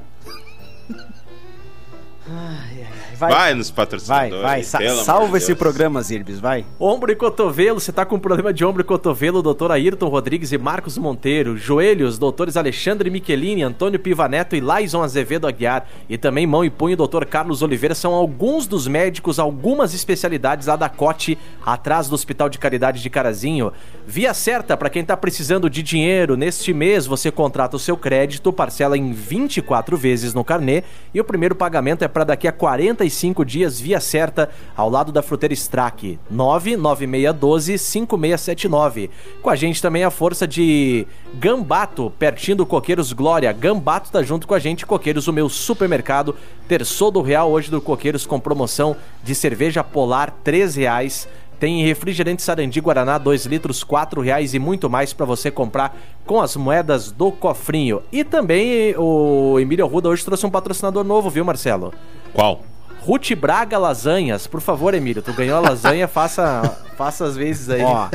Vai, 3.16 3.30
Vai 3.32 3.54
nos 3.54 3.68
vai, 3.70 3.76
patrocinadores. 3.76 4.42
vai. 4.42 4.62
Sa- 4.62 4.78
amor 4.78 5.04
salva 5.04 5.30
de 5.32 5.36
esse 5.38 5.46
Deus. 5.48 5.58
programa, 5.58 6.00
Zirbis, 6.02 6.38
vai. 6.38 6.64
Ombro 6.78 7.10
e 7.10 7.16
cotovelo, 7.16 7.80
você 7.80 7.90
tá 7.90 8.04
com 8.04 8.18
problema 8.18 8.52
de 8.52 8.64
ombro 8.64 8.82
e 8.82 8.84
cotovelo, 8.84 9.42
doutor 9.42 9.72
Ayrton 9.72 10.08
Rodrigues 10.08 10.52
e 10.52 10.58
Marcos 10.58 10.96
Monteiro. 10.98 11.56
Joelhos, 11.56 12.16
doutores 12.18 12.56
Alexandre 12.56 13.10
Michelini, 13.10 13.62
Antônio 13.62 13.98
Pivaneto 13.98 14.54
e 14.54 14.60
Laison 14.60 15.02
Azevedo 15.02 15.48
Aguiar. 15.48 15.86
E 16.08 16.16
também 16.16 16.46
mão 16.46 16.64
e 16.64 16.70
punho, 16.70 16.96
doutor 16.96 17.24
Carlos 17.26 17.62
Oliveira, 17.62 17.94
são 17.94 18.12
alguns 18.14 18.66
dos 18.68 18.86
médicos, 18.86 19.38
algumas 19.38 19.94
especialidades 19.94 20.68
lá 20.68 20.76
da 20.76 20.88
Cote, 20.88 21.36
atrás 21.66 22.08
do 22.08 22.14
Hospital 22.14 22.48
de 22.48 22.58
Caridade 22.58 23.02
de 23.02 23.10
Carazinho. 23.10 23.72
Via 24.06 24.32
certa 24.32 24.76
para 24.76 24.90
quem 24.90 25.04
tá 25.04 25.16
precisando 25.16 25.68
de 25.68 25.82
dinheiro. 25.82 26.36
Neste 26.36 26.72
mês 26.72 27.04
você 27.06 27.30
contrata 27.32 27.74
o 27.76 27.80
seu 27.80 27.96
crédito, 27.96 28.52
parcela 28.52 28.96
em 28.96 29.12
24 29.12 29.96
vezes 29.96 30.34
no 30.34 30.44
carnê 30.44 30.84
e 31.12 31.20
o 31.20 31.24
primeiro 31.24 31.54
pagamento 31.56 32.02
é 32.04 32.08
para 32.18 32.24
daqui 32.24 32.48
a 32.48 32.52
45 32.52 33.44
dias 33.44 33.78
via 33.78 34.00
certa 34.00 34.50
ao 34.76 34.90
lado 34.90 35.12
da 35.12 35.22
fruteira 35.22 35.54
Strack 35.54 36.18
99612-5679. 36.34 39.08
Com 39.40 39.48
a 39.48 39.54
gente 39.54 39.80
também 39.80 40.02
a 40.02 40.10
força 40.10 40.44
de 40.44 41.06
Gambato, 41.34 42.12
pertinho 42.18 42.56
do 42.56 42.66
Coqueiros 42.66 43.12
Glória. 43.12 43.52
Gambato 43.52 44.10
tá 44.10 44.20
junto 44.20 44.48
com 44.48 44.54
a 44.54 44.58
gente, 44.58 44.84
Coqueiros, 44.84 45.28
o 45.28 45.32
meu 45.32 45.48
supermercado. 45.48 46.34
Terçou 46.66 47.12
do 47.12 47.22
Real 47.22 47.52
hoje 47.52 47.70
do 47.70 47.80
Coqueiros 47.80 48.26
com 48.26 48.40
promoção 48.40 48.96
de 49.22 49.32
cerveja 49.32 49.84
polar, 49.84 50.34
R$ 50.44 50.66
reais. 50.74 51.28
Tem 51.58 51.84
refrigerante 51.84 52.42
Sarandi 52.42 52.80
Guaraná, 52.80 53.18
2 53.18 53.46
litros, 53.46 53.82
R$ 53.82 54.22
reais 54.22 54.54
e 54.54 54.58
muito 54.58 54.88
mais 54.88 55.12
para 55.12 55.26
você 55.26 55.50
comprar 55.50 55.96
com 56.24 56.40
as 56.40 56.54
moedas 56.56 57.10
do 57.10 57.32
cofrinho. 57.32 58.02
E 58.12 58.22
também 58.22 58.94
o 58.96 59.58
Emílio 59.58 59.86
Ruda 59.86 60.08
hoje 60.08 60.24
trouxe 60.24 60.46
um 60.46 60.50
patrocinador 60.50 61.04
novo, 61.04 61.28
viu, 61.28 61.44
Marcelo? 61.44 61.92
Qual? 62.32 62.62
Ruth 63.00 63.32
Braga 63.34 63.78
Lasanhas. 63.78 64.46
Por 64.46 64.60
favor, 64.60 64.94
Emílio, 64.94 65.22
tu 65.22 65.32
ganhou 65.32 65.56
a 65.56 65.60
lasanha, 65.60 66.06
faça, 66.08 66.78
faça 66.96 67.24
as 67.24 67.36
vezes 67.36 67.70
aí. 67.70 67.82
Ó, 67.82 68.08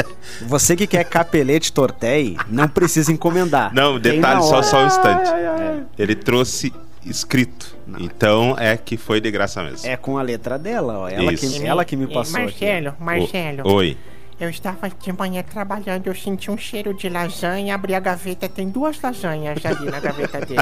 você 0.46 0.76
que 0.76 0.86
quer 0.86 1.04
capelete 1.04 1.74
tortei, 1.74 2.38
não 2.48 2.68
precisa 2.68 3.12
encomendar. 3.12 3.74
Não, 3.74 4.00
detalhe, 4.00 4.42
só, 4.44 4.62
só 4.62 4.84
um 4.84 4.88
instante. 4.88 5.30
Ele 5.98 6.16
trouxe 6.16 6.72
escrito. 7.06 7.76
Então 8.00 8.56
é 8.58 8.76
que 8.78 8.98
foi 8.98 9.20
de 9.22 9.30
graça 9.32 9.64
mesmo. 9.64 9.88
É 9.90 9.96
com 9.98 10.18
a 10.18 10.22
letra 10.22 10.58
dela, 10.58 11.00
ó. 11.00 11.10
Ela, 11.10 11.34
Isso. 11.34 11.60
que, 11.60 11.66
ela 11.66 11.86
que 11.86 11.96
me 11.96 12.08
passou 12.08 12.40
aqui. 12.42 12.66
Marcelo, 12.66 12.96
O- 13.00 13.04
Marcelo. 13.04 13.74
Oi. 13.74 13.98
Eu 14.40 14.50
estava 14.50 14.90
de 14.90 15.14
manhã 15.14 15.44
trabalhando, 15.44 16.08
eu 16.08 16.16
senti 16.16 16.50
um 16.50 16.58
cheiro 16.58 16.94
de 16.94 17.08
lasanha, 17.08 17.76
abri 17.76 17.94
a 17.94 18.00
gaveta, 18.00 18.50
tem 18.50 18.68
duas 18.68 19.00
lasanhas 19.02 19.64
ali 19.66 19.86
na 19.86 20.00
gaveta 20.00 20.40
dele. 20.42 20.58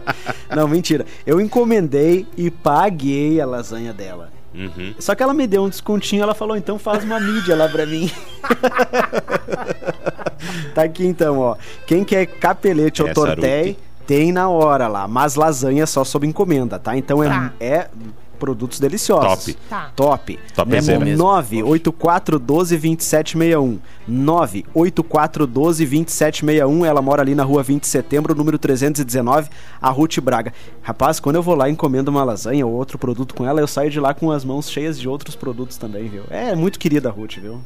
Não, 0.54 0.66
mentira. 0.68 1.04
Eu 1.26 1.40
encomendei 1.40 2.26
e 2.36 2.50
paguei 2.50 3.40
a 3.40 3.46
lasanha 3.46 3.92
dela. 3.92 4.30
Uhum. 4.54 4.94
Só 4.98 5.14
que 5.14 5.22
ela 5.22 5.34
me 5.34 5.46
deu 5.46 5.64
um 5.64 5.68
descontinho, 5.68 6.22
ela 6.22 6.34
falou, 6.34 6.56
então 6.56 6.78
faz 6.78 7.04
uma 7.04 7.20
mídia 7.20 7.54
lá 7.54 7.68
pra 7.68 7.84
mim. 7.84 8.10
tá 10.74 10.82
aqui 10.84 11.04
então, 11.04 11.38
ó. 11.38 11.56
Quem 11.86 12.04
quer 12.04 12.24
capelete 12.26 13.02
ou 13.02 13.08
Essa 13.08 13.14
tortéi. 13.14 13.76
Tem 14.06 14.32
na 14.32 14.48
hora 14.48 14.88
lá. 14.88 15.06
Mas 15.08 15.34
lasanha 15.34 15.82
é 15.82 15.86
só 15.86 16.04
sob 16.04 16.26
encomenda, 16.26 16.78
tá? 16.78 16.96
Então 16.96 17.22
é, 17.22 17.28
Tá. 17.28 17.52
é 17.60 17.88
produtos 18.38 18.78
deliciosos. 18.78 19.46
Top. 19.46 19.54
Tá. 19.68 19.90
Top. 19.96 20.38
Topzera. 20.54 21.04
Né, 21.04 21.16
984122761. 21.16 23.78
984122761. 24.10 26.84
Ela 26.86 27.02
mora 27.02 27.22
ali 27.22 27.34
na 27.34 27.42
rua 27.44 27.62
20 27.62 27.82
de 27.82 27.88
setembro, 27.88 28.34
número 28.34 28.58
319, 28.58 29.48
a 29.80 29.90
Ruth 29.90 30.18
Braga. 30.20 30.52
Rapaz, 30.82 31.20
quando 31.20 31.36
eu 31.36 31.42
vou 31.42 31.54
lá 31.54 31.68
e 31.68 31.72
encomendo 31.72 32.08
uma 32.08 32.24
lasanha 32.24 32.66
ou 32.66 32.72
outro 32.72 32.98
produto 32.98 33.34
com 33.34 33.46
ela, 33.46 33.60
eu 33.60 33.66
saio 33.66 33.90
de 33.90 34.00
lá 34.00 34.14
com 34.14 34.30
as 34.30 34.44
mãos 34.44 34.70
cheias 34.70 34.98
de 34.98 35.08
outros 35.08 35.34
produtos 35.36 35.76
também, 35.76 36.08
viu? 36.08 36.22
É 36.30 36.54
muito 36.54 36.78
querida 36.78 37.08
a 37.08 37.12
Ruth, 37.12 37.36
viu? 37.38 37.60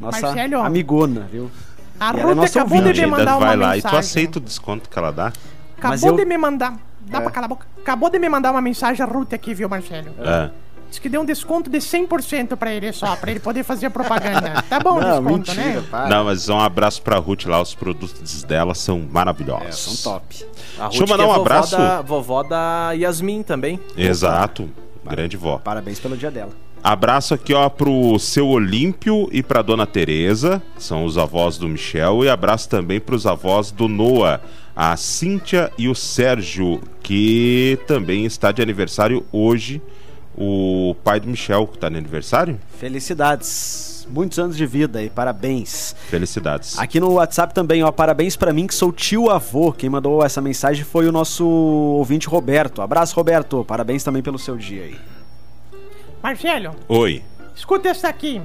Nossa 0.00 0.20
Marcelo. 0.20 0.56
amigona, 0.62 1.28
viu? 1.30 1.50
A 1.98 2.06
E 2.06 2.10
ela 2.10 2.20
é 2.20 2.24
Ruth 2.24 2.36
nossa 2.36 2.60
acabou 2.60 2.78
de 2.78 2.84
ouvinte, 2.88 3.04
Ainda 3.04 3.16
mandar 3.16 3.36
uma 3.36 3.46
vai 3.46 3.56
lá 3.56 3.74
mensagem. 3.74 3.88
e 3.88 3.90
tu 3.90 3.96
aceita 3.96 4.38
o 4.38 4.42
desconto 4.42 4.88
que 4.88 4.98
ela 4.98 5.10
dá? 5.12 5.32
Acabou 5.78 6.10
eu- 6.10 6.16
de 6.16 6.24
me 6.24 6.36
mandar. 6.38 6.76
Dá 7.06 7.18
É. 7.18 7.20
pra 7.20 7.30
calar 7.30 7.44
a 7.46 7.48
boca? 7.48 7.66
Acabou 7.80 8.08
de 8.10 8.18
me 8.18 8.28
mandar 8.28 8.50
uma 8.50 8.60
mensagem 8.62 9.04
a 9.04 9.08
Ruth 9.08 9.32
aqui, 9.34 9.52
viu, 9.54 9.68
Marcelo? 9.68 10.08
É. 10.20 10.50
Diz 10.88 10.98
que 10.98 11.08
deu 11.08 11.22
um 11.22 11.24
desconto 11.24 11.68
de 11.68 11.80
100% 11.80 12.56
pra 12.56 12.72
ele 12.72 12.92
só, 12.92 13.16
pra 13.16 13.30
ele 13.30 13.40
poder 13.40 13.64
fazer 13.64 13.86
a 13.86 13.90
propaganda. 13.90 14.62
Tá 14.70 14.78
bom 14.78 14.98
o 14.98 15.00
Não, 15.00 15.22
desconto, 15.22 15.50
mentira, 15.50 15.80
né? 15.80 15.84
para. 15.90 16.08
Não, 16.08 16.24
mas 16.24 16.48
um 16.48 16.58
abraço 16.60 17.02
pra 17.02 17.18
Ruth 17.18 17.46
lá, 17.46 17.60
os 17.60 17.74
produtos 17.74 18.42
dela 18.44 18.74
são 18.74 18.98
É, 18.98 19.12
maravilhosos. 19.12 19.98
são 20.00 20.12
top. 20.14 20.46
A 20.78 20.88
Deixa 20.88 20.96
eu 20.96 21.00
Ruth, 21.00 21.10
mandar 21.10 21.16
que 21.16 21.22
é 21.22 21.24
um 21.24 21.28
vovó 21.34 21.40
abraço. 21.40 21.76
Da, 21.76 22.00
vovó 22.02 22.42
da 22.42 22.92
Yasmin 22.92 23.42
também. 23.42 23.80
Exato. 23.96 24.70
Grande 25.04 25.36
vó. 25.36 25.58
Parabéns 25.58 25.98
pelo 25.98 26.16
dia 26.16 26.30
dela. 26.30 26.50
Abraço 26.82 27.34
aqui, 27.34 27.52
ó, 27.54 27.68
pro 27.68 28.18
seu 28.18 28.46
Olímpio 28.46 29.28
e 29.32 29.42
pra 29.42 29.62
dona 29.62 29.86
Tereza, 29.86 30.62
que 30.76 30.82
são 30.82 31.04
os 31.04 31.16
avós 31.18 31.56
do 31.58 31.66
Michel, 31.66 32.24
e 32.24 32.28
abraço 32.28 32.68
também 32.68 33.00
pros 33.00 33.26
avós 33.26 33.70
do 33.70 33.88
Noah, 33.88 34.40
a 34.76 34.96
Cíntia 34.96 35.70
e 35.78 35.88
o 35.88 35.94
Sérgio, 35.94 36.80
que 37.02 37.78
também 37.86 38.24
está 38.24 38.50
de 38.50 38.60
aniversário 38.60 39.24
hoje. 39.32 39.80
O 40.36 40.96
pai 41.04 41.20
do 41.20 41.28
Michel, 41.28 41.66
que 41.68 41.78
tá 41.78 41.88
de 41.88 41.96
aniversário? 41.96 42.58
Felicidades. 42.78 44.06
Muitos 44.10 44.38
anos 44.38 44.56
de 44.56 44.66
vida 44.66 45.02
e 45.02 45.08
parabéns. 45.08 45.94
Felicidades. 46.08 46.78
Aqui 46.78 46.98
no 46.98 47.12
WhatsApp 47.12 47.54
também, 47.54 47.82
ó, 47.84 47.92
parabéns 47.92 48.36
pra 48.36 48.52
mim 48.52 48.66
que 48.66 48.74
sou 48.74 48.92
tio 48.92 49.30
avô. 49.30 49.72
Quem 49.72 49.88
mandou 49.88 50.24
essa 50.24 50.40
mensagem 50.40 50.84
foi 50.84 51.08
o 51.08 51.12
nosso 51.12 51.46
ouvinte 51.46 52.26
Roberto. 52.28 52.82
Abraço, 52.82 53.14
Roberto. 53.14 53.64
Parabéns 53.64 54.02
também 54.02 54.22
pelo 54.22 54.38
seu 54.38 54.56
dia 54.56 54.82
aí. 54.82 54.96
Marcelo, 56.22 56.74
Oi. 56.88 57.22
escuta 57.54 57.88
essa 57.88 58.08
aqui. 58.08 58.42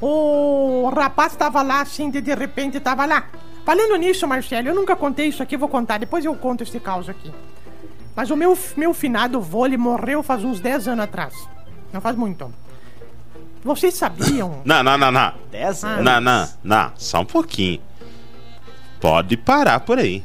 O 0.00 0.88
rapaz 0.94 1.36
tava 1.36 1.62
lá, 1.62 1.80
assim, 1.82 2.10
de, 2.10 2.20
de 2.20 2.34
repente 2.34 2.80
tava 2.80 3.04
lá. 3.04 3.28
Falando 3.68 3.96
nisso, 3.96 4.26
Marcelo, 4.26 4.68
eu 4.68 4.74
nunca 4.74 4.96
contei 4.96 5.26
isso 5.26 5.42
aqui, 5.42 5.54
vou 5.54 5.68
contar. 5.68 5.98
Depois 5.98 6.24
eu 6.24 6.34
conto 6.34 6.62
esse 6.62 6.80
caos 6.80 7.06
aqui. 7.06 7.30
Mas 8.16 8.30
o 8.30 8.34
meu, 8.34 8.56
meu 8.78 8.94
finado 8.94 9.42
vô, 9.42 9.66
ele 9.66 9.76
morreu 9.76 10.22
faz 10.22 10.42
uns 10.42 10.58
10 10.58 10.88
anos 10.88 11.04
atrás. 11.04 11.34
Não 11.92 12.00
faz 12.00 12.16
muito. 12.16 12.50
Vocês 13.62 13.92
sabiam? 13.92 14.60
Não, 14.64 14.82
não, 14.82 14.96
não, 14.96 15.12
não. 15.12 15.34
10 15.50 15.84
Ah. 15.84 15.88
anos? 15.88 16.02
Não, 16.06 16.18
não, 16.18 16.48
não. 16.64 16.92
Só 16.96 17.20
um 17.20 17.26
pouquinho. 17.26 17.78
Pode 19.02 19.36
parar 19.36 19.80
por 19.80 19.98
aí. 19.98 20.24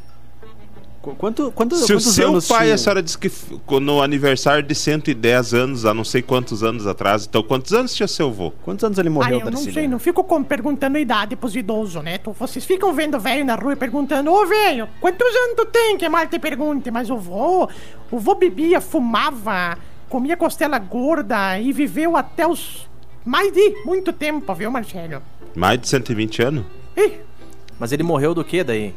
Qu- 1.03 1.13
Quanto, 1.15 1.51
quanto, 1.51 1.75
Se 1.75 1.93
o 1.93 1.99
seu 1.99 2.29
anos 2.29 2.47
pai, 2.47 2.61
tinha? 2.63 2.75
a 2.75 2.77
senhora 2.77 3.03
disse 3.03 3.17
que 3.17 3.29
no 3.81 4.01
aniversário 4.01 4.63
de 4.63 4.73
110 4.73 5.53
anos, 5.53 5.85
há 5.85 5.93
não 5.93 6.05
sei 6.05 6.21
quantos 6.21 6.63
anos 6.63 6.87
atrás, 6.87 7.25
então 7.29 7.43
quantos 7.43 7.73
anos 7.73 7.93
tinha 7.93 8.07
seu 8.07 8.27
avô? 8.29 8.51
Quantos 8.63 8.85
anos 8.85 8.97
ele 8.97 9.09
Ah, 9.09 9.11
morreu, 9.11 9.39
eu 9.39 9.45
não 9.45 9.51
Darcília? 9.51 9.73
sei, 9.73 9.87
não 9.89 9.99
fico 9.99 10.23
com- 10.23 10.41
perguntando 10.41 10.95
a 10.97 11.01
idade 11.01 11.35
pros 11.35 11.57
idosos, 11.57 12.01
né? 12.01 12.17
Tu- 12.19 12.31
vocês 12.31 12.63
ficam 12.63 12.93
vendo 12.93 13.19
velho 13.19 13.43
na 13.43 13.55
rua 13.55 13.73
e 13.73 13.75
perguntando, 13.75 14.31
ô 14.31 14.45
velho, 14.45 14.87
quantos 15.01 15.27
anos 15.27 15.55
tu 15.57 15.65
tem? 15.65 15.97
Que 15.97 16.07
mal 16.07 16.25
te 16.25 16.39
pergunte, 16.39 16.89
mas 16.89 17.09
o 17.09 17.17
vô, 17.17 17.67
o 18.09 18.17
vô 18.17 18.35
bebia, 18.35 18.79
fumava, 18.79 19.77
comia 20.07 20.37
costela 20.37 20.79
gorda 20.79 21.59
e 21.59 21.73
viveu 21.73 22.15
até 22.15 22.47
os 22.47 22.87
mais 23.25 23.51
de 23.51 23.75
muito 23.85 24.13
tempo, 24.13 24.55
viu, 24.55 24.71
Marcelo? 24.71 25.21
Mais 25.53 25.77
de 25.81 25.87
120 25.89 26.41
anos? 26.41 26.63
Ih, 26.95 27.11
Mas 27.77 27.91
ele 27.91 28.03
morreu 28.03 28.33
do 28.33 28.43
que 28.45 28.63
daí? 28.63 28.93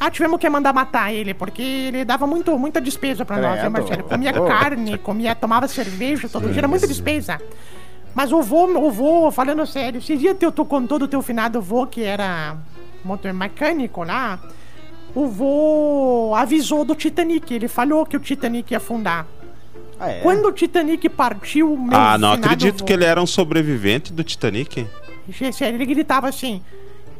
Ah, 0.00 0.10
tivemos 0.10 0.38
que 0.38 0.48
mandar 0.48 0.72
matar 0.72 1.12
ele, 1.12 1.34
porque 1.34 1.62
ele 1.62 2.04
dava 2.04 2.26
muito, 2.26 2.56
muita 2.58 2.80
despesa 2.80 3.24
pra 3.24 3.36
nós, 3.38 3.60
Credo. 3.60 3.72
Marcelo? 3.72 4.04
Comia 4.04 4.32
carne, 4.32 4.98
comia, 4.98 5.34
tomava 5.34 5.66
cerveja, 5.68 6.28
todo 6.28 6.48
dia, 6.48 6.60
era 6.60 6.68
muita 6.68 6.86
despesa. 6.86 7.40
Mas 8.14 8.32
o 8.32 8.42
vô, 8.42 8.66
o 8.66 8.90
vô, 8.90 9.30
falando 9.30 9.64
sério, 9.66 9.98
esse 9.98 10.16
dia 10.16 10.34
teu, 10.34 10.50
tu 10.52 10.64
contou 10.64 10.98
do 10.98 11.06
teu 11.08 11.20
finado 11.22 11.60
vô, 11.60 11.86
que 11.86 12.02
era 12.02 12.56
motor 13.04 13.32
mecânico 13.32 14.02
lá, 14.04 14.38
o 15.14 15.26
vô 15.26 16.32
avisou 16.36 16.84
do 16.84 16.94
Titanic, 16.94 17.52
ele 17.52 17.68
falou 17.68 18.04
que 18.06 18.16
o 18.16 18.20
Titanic 18.20 18.70
ia 18.72 18.78
afundar. 18.78 19.26
Ah, 20.00 20.10
é? 20.10 20.20
Quando 20.20 20.46
o 20.46 20.52
Titanic 20.52 21.08
partiu, 21.08 21.76
meu 21.76 21.98
ah, 21.98 22.16
não 22.16 22.32
acredito 22.32 22.80
vô- 22.80 22.84
que 22.84 22.92
ele 22.92 23.04
era 23.04 23.20
um 23.20 23.26
sobrevivente 23.26 24.12
do 24.12 24.22
Titanic. 24.22 24.86
Ele 25.60 25.86
gritava 25.86 26.28
assim: 26.28 26.62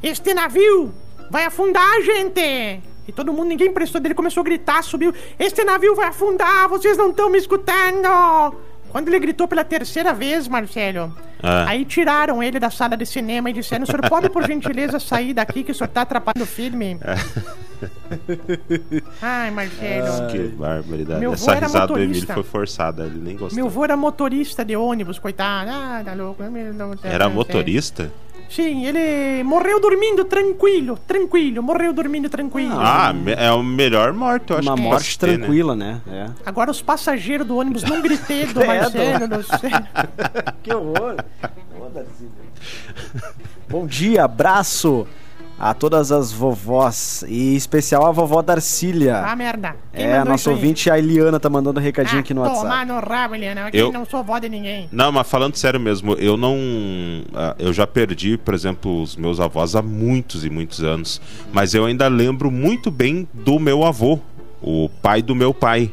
Este 0.03 0.33
navio 0.33 0.95
vai 1.31 1.45
afundar, 1.45 2.01
gente! 2.03 2.81
E 3.07 3.13
todo 3.13 3.33
mundo, 3.33 3.49
ninguém 3.49 3.73
prestou 3.73 4.01
dele, 4.01 4.15
começou 4.15 4.41
a 4.43 4.45
gritar, 4.45 4.83
subiu: 4.85 5.15
Este 5.39 5.65
navio 5.65 5.95
vai 5.95 6.09
afundar, 6.09 6.69
vocês 6.69 6.97
não 6.97 7.11
estão 7.11 7.31
me 7.31 7.39
escutando! 7.39 8.09
Quando 8.91 9.09
ele 9.09 9.19
gritou 9.19 9.47
pela 9.47 9.63
terceira 9.65 10.15
vez, 10.15 10.49
Marcelo, 10.49 11.15
Ah. 11.43 11.67
aí 11.69 11.85
tiraram 11.85 12.43
ele 12.43 12.59
da 12.59 12.71
sala 12.71 12.97
de 12.97 13.05
cinema 13.05 13.51
e 13.51 13.53
disseram: 13.53 13.85
O 13.85 13.87
senhor 13.87 14.09
pode, 14.09 14.31
por 14.31 14.47
gentileza, 14.47 14.99
sair 14.99 15.35
daqui 15.35 15.63
que 15.63 15.73
o 15.73 15.75
senhor 15.75 15.89
tá 15.89 16.03
atrapalhando 16.03 16.45
o 16.45 16.47
filme? 16.47 16.99
Ai, 19.21 19.51
Marcelo. 19.51 20.27
Que 20.31 20.39
barbaridade. 20.49 21.21
Meu 21.21 21.33
Essa 21.35 21.55
risada 21.55 21.87
do 21.87 21.93
motorista. 21.93 22.03
Emílio 22.19 22.35
foi 22.35 22.43
forçada, 22.43 23.05
ele 23.05 23.19
nem 23.19 23.37
gostou. 23.37 23.57
Meu 23.57 23.67
avô 23.67 23.85
era 23.85 23.97
motorista 23.97 24.65
de 24.65 24.75
ônibus, 24.77 25.19
coitado. 25.19 25.71
Ah, 25.71 26.03
tá 26.05 26.15
louco. 26.15 26.43
Era 27.05 27.29
motorista? 27.29 28.11
Sim, 28.49 28.87
ele 28.87 29.43
morreu 29.45 29.79
dormindo 29.81 30.25
tranquilo, 30.25 30.99
tranquilo, 31.07 31.63
morreu 31.63 31.93
dormindo 31.93 32.31
tranquilo. 32.31 32.75
Ah, 32.81 33.13
me- 33.13 33.33
é 33.33 33.47
a 33.49 33.63
melhor 33.63 34.13
morte, 34.15 34.51
eu 34.51 34.59
acho 34.59 34.69
Uma 34.69 34.77
que 34.77 34.83
morte 34.83 35.19
ter, 35.19 35.27
né? 35.33 35.37
tranquila, 35.39 35.77
né? 35.77 36.01
É. 36.11 36.27
Agora 36.47 36.71
os 36.71 36.81
passageiros 36.81 37.47
do 37.47 37.57
ônibus 37.59 37.83
não 37.83 38.01
gritedo, 38.01 38.55
Credo. 38.61 38.67
Marcelo, 38.67 39.29
do 39.29 39.43
céu. 39.43 39.59
Que 40.63 40.75
horror. 40.75 41.17
Bom 43.69 43.87
dia, 43.87 44.25
abraço 44.25 45.07
a 45.59 45.75
todas 45.75 46.13
as 46.13 46.31
vovós 46.33 47.25
e 47.27 47.55
em 47.55 47.57
especial 47.57 48.07
a 48.07 48.13
vovó 48.13 48.41
Darcília. 48.43 49.19
Ah, 49.25 49.35
merda. 49.35 49.75
Quem 49.93 50.05
é, 50.07 50.19
a 50.19 50.25
nossa 50.25 50.51
ouvinte, 50.51 50.89
a 50.91 50.97
Eliana, 50.99 51.41
tá 51.41 51.51
mandando 51.51 51.81
um 51.81 51.83
recadinho 51.83 52.19
ah, 52.19 52.21
aqui 52.21 52.33
no 52.33 52.43
Tomar 52.45 52.57
WhatsApp. 52.63 52.87
no 52.87 53.01
rabo, 53.01 53.35
Eliana. 53.35 53.69
Eu- 53.73 53.91
não 53.93 54.05
sou 54.05 54.23
vó 54.23 54.39
de 54.39 54.49
ninguém. 54.49 54.89
Não, 54.93 55.11
mas 55.11 55.29
falando 55.29 55.57
sério 55.57 55.81
mesmo, 55.81 56.13
eu 56.15 56.37
não. 56.37 56.57
ah, 57.35 57.57
Eu 57.59 57.73
já 57.73 57.87
perdi, 57.87 58.37
por 58.39 58.55
exemplo, 58.55 59.03
os 59.03 59.17
meus 59.17 59.41
avós 59.41 59.75
há 59.75 59.83
muitos 59.83 60.45
e 60.45 60.51
muitos 60.51 60.83
anos. 60.83 61.21
Mas 61.53 61.75
eu 61.75 61.85
ainda 61.87 62.07
lembro 62.07 62.51
muito 62.51 62.91
bem 62.91 63.27
do 63.35 63.59
meu 63.59 63.85
avô, 63.85 64.21
o 64.63 64.89
pai 65.03 65.23
do 65.23 65.35
meu 65.35 65.53
pai. 65.53 65.91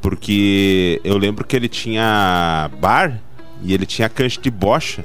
Porque 0.00 1.00
eu 1.04 1.16
lembro 1.16 1.46
que 1.46 1.54
ele 1.54 1.68
tinha 1.68 2.68
bar 2.80 3.20
e 3.62 3.72
ele 3.72 3.86
tinha 3.86 4.08
cancha 4.08 4.40
de 4.40 4.50
bocha. 4.50 5.04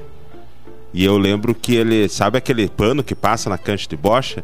E 0.93 1.03
eu 1.03 1.17
lembro 1.17 1.53
que 1.53 1.75
ele. 1.75 2.07
Sabe 2.09 2.37
aquele 2.37 2.67
pano 2.69 3.03
que 3.03 3.13
passa 3.15 3.49
na 3.49 3.57
cancha 3.57 3.87
de 3.87 3.97
bocha? 3.97 4.43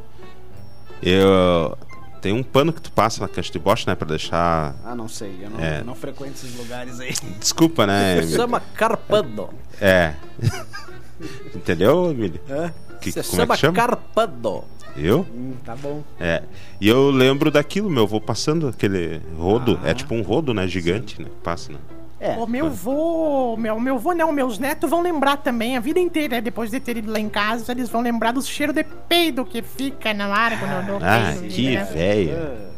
Eu. 1.01 1.77
Tem 2.21 2.31
um 2.31 2.41
pano 2.43 2.71
que 2.71 2.81
tu 2.81 2.89
passa 2.91 3.19
na 3.21 3.27
cancha 3.27 3.51
de 3.51 3.59
bocha, 3.59 3.83
né? 3.89 3.95
Pra 3.95 4.07
deixar. 4.07 4.75
Ah, 4.85 4.95
não 4.95 5.09
sei, 5.09 5.39
eu 5.41 5.49
não, 5.49 5.59
É. 5.59 5.83
não 5.83 5.93
frequento 5.93 6.33
esses 6.35 6.55
lugares 6.57 6.99
aí. 7.01 7.13
Desculpa, 7.39 7.85
né? 7.85 8.21
Se 8.21 8.35
chama 8.35 8.61
carpando. 8.61 9.49
É. 9.81 10.13
Entendeu, 11.55 12.11
Emílio? 12.11 12.39
É? 12.49 12.71
Que, 13.01 13.11
Se 13.11 13.21
como 13.23 13.41
é 13.41 13.45
chama 13.45 13.55
que 13.55 13.59
chama? 13.61 13.75
carpando. 13.75 14.63
Eu? 14.95 15.25
Hum, 15.33 15.53
tá 15.65 15.75
bom. 15.75 16.03
É. 16.19 16.43
E 16.79 16.87
eu 16.87 17.09
lembro 17.09 17.49
daquilo, 17.51 17.89
meu 17.89 18.03
avô 18.03 18.21
passando 18.21 18.67
aquele 18.67 19.21
rodo. 19.37 19.79
Ah. 19.83 19.89
É 19.89 19.93
tipo 19.93 20.13
um 20.13 20.21
rodo, 20.21 20.53
né? 20.53 20.67
Gigante, 20.67 21.21
né? 21.21 21.27
Passa, 21.43 21.73
né? 21.73 21.79
É. 22.23 22.37
O 22.37 22.47
meu 22.47 22.69
vô, 22.69 23.57
meu, 23.57 23.79
meu 23.79 23.97
vô 23.99 24.13
não, 24.13 24.31
meus 24.31 24.57
netos 24.57 24.89
vão 24.89 25.01
lembrar 25.01 25.37
também 25.37 25.75
a 25.75 25.79
vida 25.81 25.99
inteira, 25.99 26.41
depois 26.41 26.71
de 26.71 26.79
ter 26.79 26.95
ido 26.97 27.11
lá 27.11 27.19
em 27.19 27.27
casa, 27.29 27.71
eles 27.73 27.89
vão 27.89 28.01
lembrar 28.01 28.31
do 28.31 28.41
cheiro 28.41 28.71
de 28.71 28.83
peido 28.83 29.43
que 29.43 29.61
fica 29.61 30.13
na 30.13 30.27
ar 30.27 30.57
quando 30.57 30.71
eu 30.71 30.83
dou 30.83 30.99
Ah, 31.07 31.33
peido, 31.37 31.53
que 31.53 31.75
né? 31.75 31.83
velho. 31.83 32.73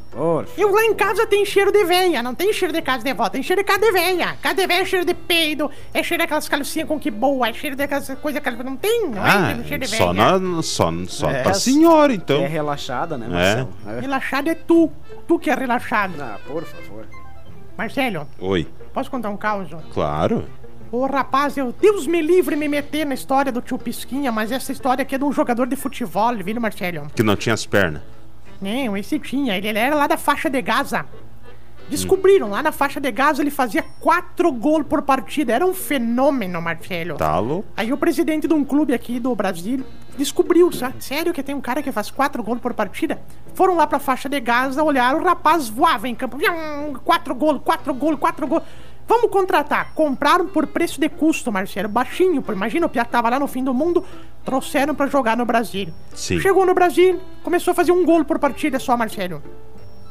Eu 0.57 0.71
lá 0.71 0.85
em 0.85 0.93
casa 0.93 1.27
tem 1.27 1.43
cheiro 1.45 1.73
de 1.73 1.83
veia, 1.83 2.23
não 2.23 2.33
tem 2.33 2.53
cheiro 2.53 2.73
de 2.73 2.81
casa 2.81 3.03
de 3.03 3.13
vó, 3.13 3.27
tem 3.27 3.43
cheiro 3.43 3.61
de 3.61 3.67
casa 3.67 3.81
de 3.81 3.91
veia. 3.91 4.33
Casa 4.41 4.55
de 4.55 4.65
veia 4.65 4.81
é 4.81 4.85
cheiro 4.85 5.05
de 5.05 5.13
peido, 5.13 5.69
é 5.93 6.01
cheiro 6.01 6.23
daquelas 6.23 6.47
calcinhas 6.47 6.87
com 6.87 6.97
que 6.97 7.11
boa, 7.11 7.49
é 7.49 7.53
cheiro 7.53 7.75
daquelas 7.75 8.07
coisas 8.21 8.41
que 8.41 8.49
não 8.63 8.77
tem, 8.77 9.09
não 9.09 9.21
Ah, 9.21 9.51
é 9.59 9.63
cheiro 9.67 9.83
de 9.83 9.89
só, 9.89 10.13
veia. 10.13 10.39
na, 10.39 10.63
só, 10.63 10.89
só 11.09 11.29
É, 11.29 11.43
pra 11.43 11.53
senhora, 11.53 12.13
É 12.13 12.15
então. 12.15 12.47
relaxada, 12.47 13.17
né, 13.17 13.25
É. 13.25 13.29
Marcelo? 13.29 13.69
É. 13.87 13.99
Relaxado 13.99 14.47
é 14.49 14.55
tu, 14.55 14.89
tu 15.27 15.37
que 15.37 15.49
é 15.51 15.53
relaxado. 15.53 16.13
Ah, 16.19 16.39
por 16.47 16.63
favor. 16.63 17.05
Marcelo, 17.77 18.27
Oi. 18.39 18.67
posso 18.93 19.11
contar 19.11 19.29
um 19.29 19.37
caos? 19.37 19.69
Claro. 19.93 20.47
Ô 20.91 21.05
rapaz, 21.05 21.57
eu, 21.57 21.73
Deus 21.73 22.07
me 22.07 22.21
livre 22.21 22.55
me 22.55 22.67
meter 22.67 23.05
na 23.05 23.13
história 23.13 23.51
do 23.51 23.61
tio 23.61 23.77
Pisquinha, 23.77 24.31
mas 24.31 24.51
essa 24.51 24.71
história 24.71 25.01
aqui 25.01 25.15
é 25.15 25.17
de 25.17 25.25
um 25.25 25.31
jogador 25.31 25.67
de 25.67 25.75
futebol, 25.75 26.35
viu, 26.37 26.61
Marcelo? 26.61 27.07
Que 27.13 27.23
não 27.23 27.35
tinha 27.35 27.53
as 27.53 27.65
pernas. 27.65 28.01
Não, 28.61 28.95
esse 28.95 29.19
tinha, 29.19 29.57
ele, 29.57 29.67
ele 29.67 29.79
era 29.79 29.95
lá 29.95 30.07
da 30.07 30.17
faixa 30.17 30.49
de 30.49 30.61
Gaza. 30.61 31.05
Descobriram, 31.89 32.49
lá 32.49 32.63
na 32.63 32.71
faixa 32.71 32.99
de 32.99 33.11
Gaza 33.11 33.41
ele 33.41 33.51
fazia 33.51 33.83
quatro 33.99 34.51
gols 34.51 34.85
por 34.87 35.01
partida, 35.03 35.53
era 35.53 35.65
um 35.65 35.73
fenômeno, 35.73 36.61
Marcelo. 36.61 37.15
Tá 37.15 37.37
louco? 37.37 37.67
Aí 37.77 37.93
o 37.93 37.97
presidente 37.97 38.47
de 38.47 38.53
um 38.53 38.63
clube 38.63 38.93
aqui 38.93 39.19
do 39.19 39.35
Brasil 39.35 39.83
descobriu, 40.17 40.71
sabe? 40.71 41.03
sério 41.03 41.33
que 41.33 41.43
tem 41.43 41.53
um 41.53 41.61
cara 41.61 41.83
que 41.83 41.91
faz 41.91 42.09
quatro 42.09 42.41
gols 42.41 42.59
por 42.59 42.73
partida? 42.73 43.21
Foram 43.53 43.75
lá 43.75 43.85
pra 43.85 43.99
faixa 43.99 44.27
de 44.27 44.39
Gaza, 44.39 44.83
olharam, 44.83 45.19
o 45.19 45.23
rapaz 45.23 45.69
voava 45.69 46.07
em 46.07 46.15
campo, 46.15 46.37
quatro 47.03 47.35
gols, 47.35 47.61
quatro 47.63 47.93
gols, 47.93 48.19
quatro 48.19 48.47
gols. 48.47 48.63
Vamos 49.07 49.29
contratar. 49.29 49.93
Compraram 49.93 50.47
por 50.47 50.65
preço 50.65 50.99
de 50.99 51.07
custo, 51.07 51.51
Marcelo, 51.51 51.87
baixinho. 51.87 52.41
pô. 52.41 52.51
Imagina, 52.51 52.87
o 52.87 52.89
Piá 52.89 53.05
tava 53.05 53.29
lá 53.29 53.39
no 53.39 53.47
fim 53.47 53.63
do 53.63 53.73
mundo, 53.73 54.03
trouxeram 54.43 54.95
pra 54.95 55.05
jogar 55.07 55.37
no 55.37 55.45
Brasil. 55.45 55.89
Sim. 56.13 56.39
Chegou 56.39 56.65
no 56.65 56.73
Brasil, 56.73 57.19
começou 57.43 57.71
a 57.71 57.75
fazer 57.75 57.91
um 57.91 58.03
gol 58.03 58.25
por 58.25 58.39
partida 58.39 58.79
só, 58.79 58.97
Marcelo. 58.97 59.43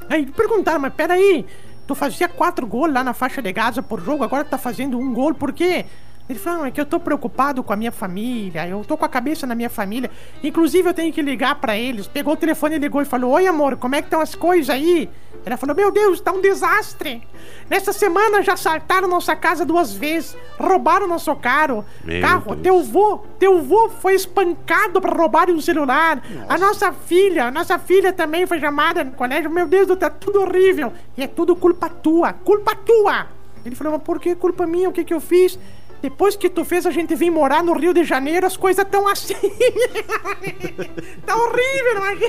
Aí 0.08 0.26
perguntaram, 0.26 0.80
mas 0.80 0.92
peraí, 0.94 1.46
tu 1.86 1.94
fazia 1.94 2.28
quatro 2.28 2.66
gols 2.66 2.92
lá 2.92 3.02
na 3.02 3.14
faixa 3.14 3.40
de 3.40 3.52
Gaza 3.52 3.82
por 3.82 4.00
jogo, 4.00 4.24
agora 4.24 4.44
tu 4.44 4.50
tá 4.50 4.58
fazendo 4.58 4.98
um 4.98 5.12
gol, 5.12 5.34
por 5.34 5.52
quê? 5.52 5.86
Ele 6.26 6.38
falou, 6.38 6.64
é 6.64 6.70
que 6.70 6.80
eu 6.80 6.86
tô 6.86 6.98
preocupado 6.98 7.62
com 7.62 7.72
a 7.72 7.76
minha 7.76 7.92
família, 7.92 8.66
eu 8.66 8.82
tô 8.82 8.96
com 8.96 9.04
a 9.04 9.08
cabeça 9.08 9.46
na 9.46 9.54
minha 9.54 9.68
família. 9.68 10.10
Inclusive 10.42 10.88
eu 10.88 10.94
tenho 10.94 11.12
que 11.12 11.20
ligar 11.20 11.56
pra 11.56 11.76
eles. 11.76 12.06
Pegou 12.06 12.32
o 12.32 12.36
telefone 12.36 12.78
ligou 12.78 13.02
e 13.02 13.04
falou, 13.04 13.32
oi 13.32 13.46
amor, 13.46 13.76
como 13.76 13.94
é 13.94 14.00
que 14.00 14.06
estão 14.06 14.20
as 14.22 14.34
coisas 14.34 14.70
aí? 14.70 15.10
Ela 15.44 15.58
falou, 15.58 15.76
meu 15.76 15.92
Deus, 15.92 16.22
tá 16.22 16.32
um 16.32 16.40
desastre. 16.40 17.22
Nessa 17.68 17.92
semana 17.92 18.42
já 18.42 18.54
assaltaram 18.54 19.06
nossa 19.06 19.36
casa 19.36 19.66
duas 19.66 19.92
vezes, 19.92 20.34
roubaram 20.58 21.06
nosso 21.06 21.36
carro. 21.36 21.84
Meu 22.02 22.22
carro, 22.22 22.56
Deus. 22.56 22.62
teu 22.62 22.82
vô, 22.82 23.18
teu 23.38 23.62
vô 23.62 23.90
foi 23.90 24.14
espancado 24.14 25.02
pra 25.02 25.14
roubarem 25.14 25.54
um 25.54 25.60
celular. 25.60 26.22
A 26.48 26.56
nossa 26.56 26.90
filha, 26.90 27.48
a 27.48 27.50
nossa 27.50 27.78
filha 27.78 28.14
também 28.14 28.46
foi 28.46 28.58
chamada 28.58 29.04
no 29.04 29.12
colégio. 29.12 29.50
Meu 29.50 29.66
Deus, 29.66 29.86
tá 29.98 30.08
tudo 30.08 30.40
horrível. 30.40 30.90
E 31.18 31.22
é 31.22 31.26
tudo 31.26 31.54
culpa 31.54 31.90
tua, 31.90 32.32
culpa 32.32 32.74
tua. 32.74 33.26
Ele 33.66 33.74
falou, 33.74 33.94
mas 33.94 34.02
por 34.02 34.18
que 34.18 34.34
culpa 34.34 34.66
minha? 34.66 34.88
O 34.88 34.92
que 34.92 35.04
que 35.04 35.12
eu 35.12 35.20
fiz? 35.20 35.58
Depois 36.04 36.36
que 36.36 36.50
tu 36.50 36.66
fez 36.66 36.84
a 36.84 36.90
gente 36.90 37.14
vir 37.14 37.30
morar 37.30 37.62
no 37.64 37.72
Rio 37.72 37.94
de 37.94 38.04
Janeiro, 38.04 38.46
as 38.46 38.58
coisas 38.58 38.84
tão 38.90 39.08
assim. 39.08 39.32
tá 41.24 41.34
horrível, 41.34 42.00
mas... 42.00 42.20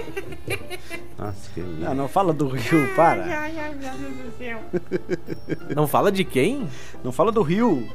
Nossa, 1.20 1.50
que 1.54 1.60
Não, 1.60 1.94
não 1.94 2.08
fala 2.08 2.32
do 2.32 2.48
Rio, 2.48 2.88
para. 2.96 3.22
Ai, 3.26 3.34
ai, 3.34 3.54
ai, 3.60 3.76
meu 3.76 3.90
Deus 3.92 4.14
do 4.32 4.38
céu. 4.38 4.60
Não 5.76 5.86
fala 5.90 6.10
de 6.10 6.24
quem? 6.24 6.70
Não 7.04 7.12
fala 7.12 7.34
do 7.34 7.42
Rio. 7.42 7.86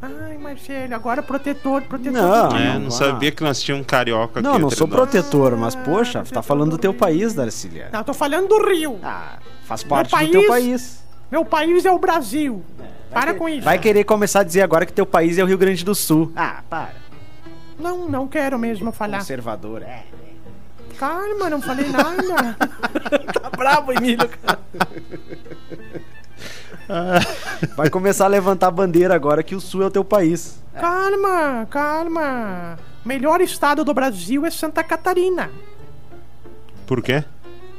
Ai, 0.00 0.38
Marcelo, 0.38 0.94
agora 0.94 1.20
protetor, 1.24 1.82
protetor. 1.82 2.12
Não. 2.12 2.48
do- 2.50 2.56
É, 2.56 2.78
não 2.78 2.90
sabia 2.92 3.32
que 3.32 3.42
nós 3.42 3.60
tínhamos 3.60 3.84
um 3.84 3.88
carioca 3.88 4.38
aqui. 4.38 4.48
Não, 4.48 4.60
não 4.60 4.70
sou 4.70 4.86
nós. 4.86 4.94
protetor, 4.96 5.56
mas 5.56 5.74
poxa, 5.74 6.22
tá 6.22 6.40
falando 6.40 6.70
do 6.70 6.78
teu 6.78 6.94
país, 6.94 7.34
Darcília. 7.34 7.88
Não, 7.92 7.98
eu 7.98 8.04
tô 8.04 8.14
falando 8.14 8.46
do 8.46 8.64
Rio. 8.68 9.00
Ah, 9.02 9.38
faz 9.64 9.82
parte 9.82 10.12
país- 10.12 10.28
do 10.30 10.38
teu 10.38 10.46
país. 10.46 11.04
Meu 11.30 11.44
país 11.44 11.84
é 11.84 11.90
o 11.90 11.98
Brasil. 11.98 12.62
Para 13.10 13.34
com 13.34 13.48
isso. 13.48 13.62
Vai 13.62 13.78
querer 13.78 14.04
começar 14.04 14.40
a 14.40 14.44
dizer 14.44 14.62
agora 14.62 14.84
que 14.86 14.92
teu 14.92 15.06
país 15.06 15.38
é 15.38 15.42
o 15.42 15.46
Rio 15.46 15.58
Grande 15.58 15.84
do 15.84 15.94
Sul. 15.94 16.32
Ah, 16.36 16.62
para. 16.68 16.94
Não, 17.78 18.08
não 18.08 18.26
quero 18.28 18.58
mesmo 18.58 18.92
falar. 18.92 19.18
Conservador, 19.18 19.82
é. 19.82 20.04
Calma, 20.98 21.50
não 21.50 21.60
falei 21.60 21.88
nada. 21.88 22.56
Tá 23.40 23.50
bravo, 23.50 23.92
Emílio, 23.92 24.28
cara. 24.28 24.58
Vai 27.76 27.90
começar 27.90 28.24
a 28.24 28.28
levantar 28.28 28.68
a 28.68 28.70
bandeira 28.70 29.14
agora 29.14 29.42
que 29.42 29.54
o 29.54 29.60
Sul 29.60 29.82
é 29.82 29.86
o 29.86 29.90
teu 29.90 30.04
país. 30.04 30.60
calma, 30.78 31.66
calma. 31.70 32.78
Melhor 33.04 33.40
estado 33.40 33.84
do 33.84 33.94
Brasil 33.94 34.44
é 34.46 34.50
Santa 34.50 34.82
Catarina. 34.82 35.50
Por 36.86 37.02
quê? 37.02 37.24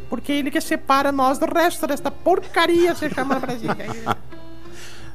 Porque 0.09 0.31
ele 0.31 0.49
que 0.51 0.61
separa 0.61 1.11
nós 1.11 1.37
do 1.37 1.45
resto 1.45 1.85
desta 1.87 2.09
porcaria 2.09 2.95
se 2.95 3.09
chama 3.09 3.35
Brasil. 3.39 3.69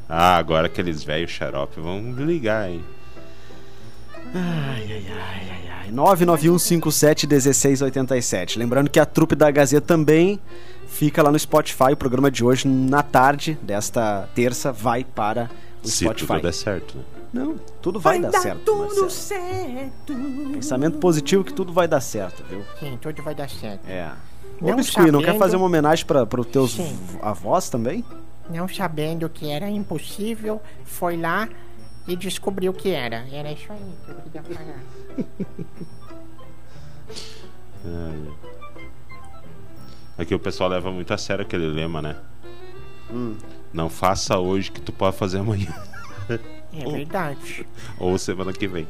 Ah, 0.08 0.36
agora 0.36 0.66
aqueles 0.66 1.02
velhos 1.02 1.30
xarope 1.30 1.80
vão 1.80 2.12
ligar, 2.12 2.68
hein? 2.70 2.84
Ai, 4.34 4.86
ai, 4.90 5.06
ai, 5.10 5.50
ai, 5.50 5.68
ai. 5.86 5.90
991571687. 5.92 8.58
Lembrando 8.58 8.90
que 8.90 9.00
a 9.00 9.06
trupe 9.06 9.34
da 9.34 9.50
Gazeta 9.50 9.86
também 9.86 10.38
fica 10.86 11.22
lá 11.22 11.30
no 11.30 11.38
Spotify. 11.38 11.92
O 11.92 11.96
programa 11.96 12.30
de 12.30 12.44
hoje, 12.44 12.68
na 12.68 13.02
tarde 13.02 13.58
desta 13.62 14.28
terça, 14.34 14.70
vai 14.72 15.04
para 15.04 15.50
o 15.82 15.88
Se 15.88 16.04
Spotify. 16.04 16.26
tudo 16.28 16.42
der 16.42 16.52
certo, 16.54 16.98
né? 16.98 17.04
Não, 17.32 17.56
tudo 17.80 17.98
vai, 17.98 18.20
dar, 18.20 18.30
certo. 18.32 18.60
tudo 18.60 19.00
Marcelo. 19.00 19.08
certo. 19.10 20.14
Pensamento 20.52 20.98
positivo 20.98 21.42
que 21.42 21.52
tudo 21.54 21.72
vai 21.72 21.88
dar 21.88 22.02
certo, 22.02 22.44
viu? 22.48 22.62
Sim, 22.78 22.98
tudo 23.00 23.22
vai 23.22 23.34
dar 23.34 23.48
certo. 23.48 23.88
É. 23.88 24.10
Ô, 24.62 24.68
Não 24.68 24.76
Biscuit, 24.76 25.10
não 25.10 25.18
quer 25.20 25.26
sabendo- 25.26 25.38
fazer 25.40 25.56
uma 25.56 25.66
homenagem 25.66 26.06
para 26.06 26.40
os 26.40 26.46
teus 26.46 26.72
Sim. 26.74 26.96
avós 27.20 27.68
também? 27.68 28.04
Não 28.48 28.68
sabendo 28.68 29.28
que 29.28 29.50
era 29.50 29.68
impossível, 29.68 30.60
foi 30.84 31.16
lá 31.16 31.48
e 32.06 32.14
descobriu 32.16 32.72
que 32.72 32.90
era. 32.90 33.24
Era 33.32 33.50
isso 33.52 33.72
aí 33.72 33.78
que 34.04 34.10
eu 34.10 34.14
queria 34.16 34.42
falar. 34.42 34.78
Aqui 40.16 40.34
o 40.34 40.38
pessoal 40.38 40.68
leva 40.70 40.90
muito 40.92 41.12
a 41.12 41.18
sério 41.18 41.42
aquele 41.42 41.66
lema, 41.66 42.00
né? 42.02 42.16
Hum. 43.10 43.36
Não 43.72 43.88
faça 43.88 44.38
hoje 44.38 44.70
que 44.70 44.80
tu 44.80 44.92
pode 44.92 45.16
fazer 45.16 45.38
amanhã. 45.38 45.72
É 46.28 46.38
verdade. 46.90 47.66
Ou 47.98 48.16
semana 48.18 48.52
que 48.52 48.68
vem. 48.68 48.86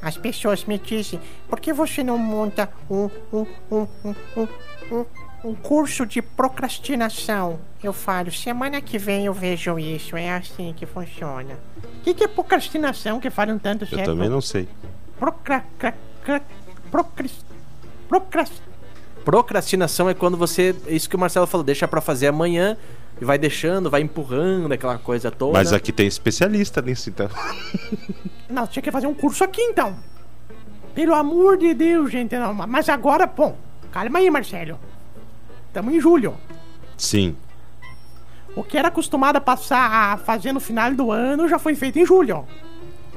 As 0.00 0.16
pessoas 0.16 0.64
me 0.64 0.78
dizem, 0.78 1.20
por 1.48 1.58
que 1.60 1.72
você 1.72 2.02
não 2.04 2.16
monta 2.18 2.68
um, 2.90 3.10
um, 3.32 3.46
um, 3.70 3.86
um, 4.04 4.14
um, 4.36 4.48
um, 4.92 5.04
um 5.44 5.54
curso 5.54 6.06
de 6.06 6.22
procrastinação? 6.22 7.58
Eu 7.82 7.92
falo, 7.92 8.30
semana 8.32 8.80
que 8.80 8.98
vem 8.98 9.26
eu 9.26 9.34
vejo 9.34 9.78
isso, 9.78 10.16
é 10.16 10.30
assim 10.30 10.72
que 10.76 10.86
funciona. 10.86 11.54
O 11.84 12.00
que, 12.02 12.14
que 12.14 12.24
é 12.24 12.28
procrastinação 12.28 13.18
que 13.20 13.28
falam 13.30 13.58
tanto 13.58 13.84
Eu 13.84 13.88
certo? 13.88 14.06
também 14.06 14.28
não 14.28 14.40
sei. 14.40 14.68
Procra... 15.18 15.64
cra- 15.78 15.94
cra- 16.24 16.42
Procras... 16.90 17.32
Procras... 18.08 18.50
Procrastinação 19.24 20.08
é 20.08 20.14
quando 20.14 20.38
você. 20.38 20.74
Isso 20.86 21.06
que 21.10 21.14
o 21.14 21.18
Marcelo 21.18 21.46
falou, 21.46 21.62
deixa 21.62 21.86
pra 21.86 22.00
fazer 22.00 22.28
amanhã 22.28 22.78
e 23.20 23.24
vai 23.26 23.36
deixando, 23.36 23.90
vai 23.90 24.00
empurrando 24.00 24.72
aquela 24.72 24.96
coisa 24.96 25.30
toda. 25.30 25.52
Mas 25.52 25.70
aqui 25.70 25.92
tem 25.92 26.06
especialista 26.06 26.80
nisso, 26.80 27.10
então. 27.10 27.28
Não, 28.48 28.66
tinha 28.66 28.82
que 28.82 28.90
fazer 28.90 29.06
um 29.06 29.14
curso 29.14 29.44
aqui 29.44 29.60
então. 29.60 29.96
Pelo 30.94 31.14
amor 31.14 31.56
de 31.56 31.74
Deus, 31.74 32.10
gente. 32.10 32.36
Não. 32.36 32.54
Mas 32.54 32.88
agora, 32.88 33.26
bom, 33.26 33.56
calma 33.92 34.18
aí, 34.18 34.30
Marcelo. 34.30 34.78
Estamos 35.66 35.94
em 35.94 36.00
julho. 36.00 36.36
Sim. 36.96 37.36
O 38.56 38.64
que 38.64 38.76
era 38.76 38.88
acostumado 38.88 39.36
a 39.36 39.40
passar 39.40 40.12
a 40.12 40.16
fazer 40.16 40.52
no 40.52 40.60
final 40.60 40.92
do 40.94 41.12
ano 41.12 41.48
já 41.48 41.58
foi 41.58 41.74
feito 41.74 41.98
em 41.98 42.06
julho. 42.06 42.44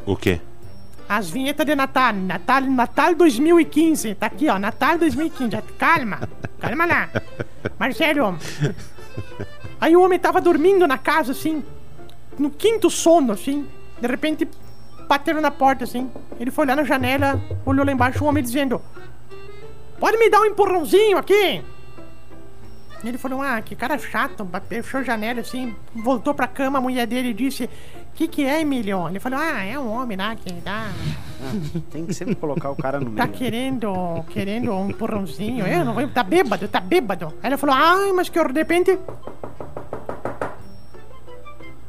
O 0.06 0.16
quê? 0.16 0.40
As 1.08 1.30
vinhetas 1.30 1.66
de 1.66 1.76
Natal. 1.76 2.14
Natal, 2.14 2.62
Natal 2.62 3.16
2015. 3.16 4.16
Tá 4.16 4.28
aqui, 4.28 4.48
ó. 4.50 4.60
Natal 4.60 4.98
2015. 4.98 5.58
Calma. 5.78 6.30
Calma 6.60 6.86
lá. 6.86 7.10
Marcelo. 7.80 8.38
Aí 9.80 9.96
o 9.96 10.02
homem 10.04 10.20
tava 10.20 10.40
dormindo 10.40 10.88
na 10.88 10.98
casa, 10.98 11.32
assim. 11.32 11.64
No 12.38 12.50
quinto 12.52 12.90
sono, 12.90 13.34
assim. 13.34 13.68
De 14.00 14.08
repente, 14.08 14.48
bateram 15.12 15.42
na 15.42 15.52
porta, 15.52 15.84
assim. 15.84 16.10
Ele 16.40 16.50
foi 16.50 16.66
lá 16.66 16.74
na 16.74 16.86
janela, 16.86 17.38
olhou 17.66 17.86
lá 17.86 17.92
embaixo, 17.92 18.24
o 18.24 18.28
homem 18.28 18.42
dizendo: 18.42 18.82
Pode 20.00 20.18
me 20.18 20.30
dar 20.30 20.40
um 20.40 20.46
empurrãozinho 20.46 21.18
aqui? 21.18 21.62
Ele 23.04 23.18
falou, 23.18 23.42
ah, 23.42 23.60
que 23.62 23.76
cara 23.76 23.98
chato, 23.98 24.48
fechou 24.70 25.00
a 25.00 25.04
janela 25.04 25.42
assim, 25.42 25.76
voltou 25.96 26.36
pra 26.36 26.46
cama, 26.48 26.78
a 26.78 26.82
mulher 26.82 27.08
dele 27.08 27.34
disse, 27.34 27.68
que 28.14 28.28
que 28.28 28.46
é, 28.46 28.62
Emílio? 28.62 29.10
Ele 29.10 29.20
falou, 29.20 29.40
ah, 29.42 29.64
é 29.64 29.78
um 29.80 29.90
homem 29.90 30.16
lá 30.16 30.36
que 30.36 30.54
tá, 30.62 30.88
Tem 31.90 32.06
que 32.06 32.14
sempre 32.14 32.36
colocar 32.36 32.70
o 32.70 32.76
cara 32.76 33.00
no 33.00 33.10
tá 33.16 33.26
meio. 33.26 33.36
querendo, 33.36 34.24
querendo 34.30 34.72
um 34.72 34.92
empurrãozinho, 34.92 35.66
eu 35.66 35.84
não 35.84 35.96
vou, 35.96 36.08
tá 36.10 36.22
bêbado, 36.22 36.68
tá 36.68 36.80
bêbado. 36.80 37.34
Aí 37.42 37.50
ele 37.50 37.58
falou, 37.58 37.76
ai, 37.76 38.12
mas 38.12 38.30
que 38.30 38.40
de 38.40 38.60
repente, 38.60 39.00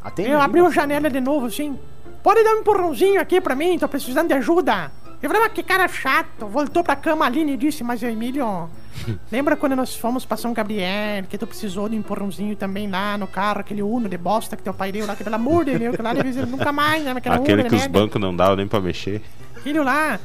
Atende 0.03 0.31
eu 0.31 0.41
abri 0.41 0.61
a 0.61 0.63
Marcelo. 0.65 0.89
janela 0.89 1.11
de 1.11 1.21
novo 1.21 1.47
assim, 1.47 1.79
pode 2.23 2.43
dar 2.43 2.55
um 2.55 2.61
empurrãozinho 2.61 3.21
aqui 3.21 3.41
pra 3.41 3.55
mim, 3.55 3.79
tô 3.79 3.89
precisando 3.89 4.29
de 4.29 4.35
ajuda. 4.35 4.91
Eu 5.23 5.31
falei, 5.31 5.45
mas 5.45 5.53
que 5.53 5.63
cara 5.63 5.87
chato, 5.87 6.47
voltou 6.47 6.83
pra 6.83 6.97
cama, 6.97 7.25
a 7.25 7.29
Aline 7.29 7.57
disse, 7.57 7.85
mas 7.85 8.03
Emílio, 8.03 8.69
lembra 9.31 9.55
quando 9.55 9.77
nós 9.77 9.95
fomos 9.95 10.25
pra 10.25 10.37
São 10.37 10.53
Gabriel, 10.53 11.25
que 11.29 11.39
tu 11.39 11.47
precisou 11.47 11.89
de 11.89 11.95
um 11.95 12.01
empurrãozinho 12.01 12.57
também 12.57 12.91
lá 12.91 13.17
no 13.17 13.29
carro, 13.29 13.61
aquele 13.61 13.83
Uno 13.83 14.09
de 14.09 14.19
bosta 14.19 14.57
que 14.57 14.65
teu 14.65 14.75
pai 14.75 14.91
deu 14.91 15.07
lá, 15.07 15.15
que 15.15 15.23
pelo 15.23 15.37
amor 15.37 15.65
de 15.65 15.79
Deus, 15.79 15.95
que 15.95 16.03
lá 16.03 16.13
ser 16.15 16.47
nunca 16.47 16.73
mais, 16.73 17.05
né, 17.05 17.13
aquela 17.13 17.37
Aquele 17.37 17.63
Uno 17.63 17.71
que 17.71 17.77
de 17.77 17.83
os 17.83 17.87
bancos 17.87 18.21
não 18.21 18.35
davam 18.35 18.57
nem 18.57 18.67
pra 18.67 18.81
mexer. 18.81 19.23
Filho 19.63 19.85
lá, 19.85 20.19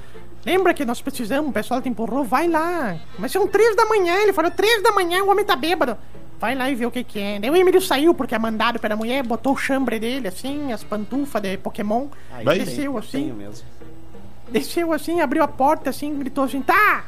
lembra 0.43 0.73
que 0.73 0.83
nós 0.83 0.99
precisamos, 0.99 1.51
o 1.51 1.53
pessoal 1.53 1.79
te 1.79 1.89
empurrou, 1.89 2.23
vai 2.23 2.47
lá. 2.47 2.97
Mas 3.19 3.31
são 3.31 3.47
três 3.47 3.75
da 3.75 3.85
manhã, 3.85 4.15
ele 4.23 4.33
falou, 4.33 4.49
três 4.49 4.81
da 4.81 4.91
manhã, 4.91 5.23
o 5.23 5.29
homem 5.29 5.45
tá 5.45 5.55
bêbado. 5.55 5.95
Vai 6.39 6.53
lá 6.53 6.69
e 6.69 6.75
vê 6.75 6.85
o 6.85 6.91
que 6.91 7.03
que 7.03 7.19
é. 7.19 7.39
Daí 7.39 7.49
o 7.49 7.55
Emílio 7.55 7.81
saiu 7.81 8.13
porque 8.13 8.35
é 8.35 8.39
mandado 8.39 8.79
pela 8.79 8.95
mulher, 8.95 9.23
botou 9.23 9.53
o 9.53 9.57
chambre 9.57 9.99
dele, 9.99 10.27
assim, 10.27 10.71
as 10.71 10.83
pantufas 10.83 11.41
de 11.41 11.57
Pokémon. 11.57 12.07
Aí 12.31 12.45
desceu 12.59 12.91
tem- 12.91 12.99
assim, 12.99 13.11
tenho 13.23 13.35
mesmo. 13.35 13.65
desceu 14.51 14.93
assim, 14.93 15.19
abriu 15.19 15.43
a 15.43 15.47
porta 15.47 15.89
assim, 15.89 16.15
gritou 16.17 16.43
assim, 16.43 16.61
tá! 16.61 17.05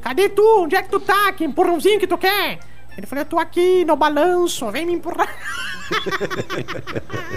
Cadê 0.00 0.30
tu? 0.30 0.42
Onde 0.62 0.76
é 0.76 0.82
que 0.82 0.88
tu 0.88 0.98
tá? 0.98 1.30
Que 1.32 1.44
empurrãozinho 1.44 2.00
que 2.00 2.06
tu 2.06 2.16
quer? 2.16 2.58
Ele 2.96 3.06
falou, 3.06 3.22
eu 3.22 3.28
tô 3.28 3.38
aqui 3.38 3.84
no 3.84 3.96
balanço, 3.96 4.70
vem 4.70 4.86
me 4.86 4.94
empurrar. 4.94 5.28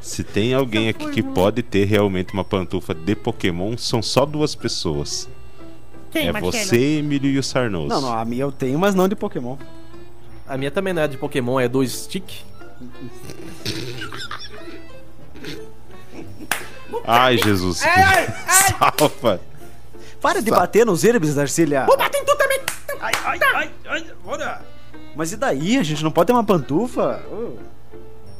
Se 0.00 0.24
tem 0.24 0.54
alguém 0.54 0.88
aqui 0.88 1.10
que 1.10 1.22
pode 1.22 1.62
ter 1.62 1.84
realmente 1.84 2.32
uma 2.32 2.44
pantufa 2.44 2.94
de 2.94 3.14
Pokémon, 3.14 3.76
são 3.76 4.02
só 4.02 4.24
duas 4.24 4.54
pessoas. 4.54 5.28
Quem, 6.10 6.28
é 6.28 6.32
Marcelo? 6.32 6.52
você, 6.52 6.98
Emílio 6.98 7.30
e 7.30 7.38
o 7.38 7.42
Sarnoso. 7.42 7.88
Não, 7.88 8.00
não, 8.00 8.18
a 8.18 8.24
minha 8.24 8.42
eu 8.42 8.52
tenho, 8.52 8.78
mas 8.78 8.94
não 8.94 9.08
de 9.08 9.14
Pokémon. 9.14 9.56
A 10.48 10.56
minha 10.56 10.70
também 10.70 10.92
não 10.92 11.02
é 11.02 11.08
de 11.08 11.16
Pokémon, 11.18 11.60
é 11.60 11.68
do 11.68 11.86
Stick. 11.86 12.42
Ai, 17.06 17.36
Jesus. 17.38 17.78
Salva. 18.78 19.40
Para 20.20 20.40
de 20.42 20.50
Sa- 20.50 20.56
bater 20.56 20.84
nos 20.86 21.04
herbes, 21.04 21.34
Darcília. 21.34 21.84
Vou 21.86 21.96
bater 21.96 22.18
em 22.20 22.24
tu 22.24 22.36
também! 22.36 22.60
Ai, 23.00 23.12
ai, 23.24 23.38
ai, 23.54 23.70
ai, 23.86 24.06
bora. 24.24 24.60
Mas 25.14 25.32
e 25.32 25.36
daí? 25.36 25.78
A 25.78 25.82
gente 25.82 26.02
não 26.02 26.10
pode 26.10 26.26
ter 26.28 26.32
uma 26.32 26.42
pantufa? 26.44 27.22
Oh. 27.30 27.52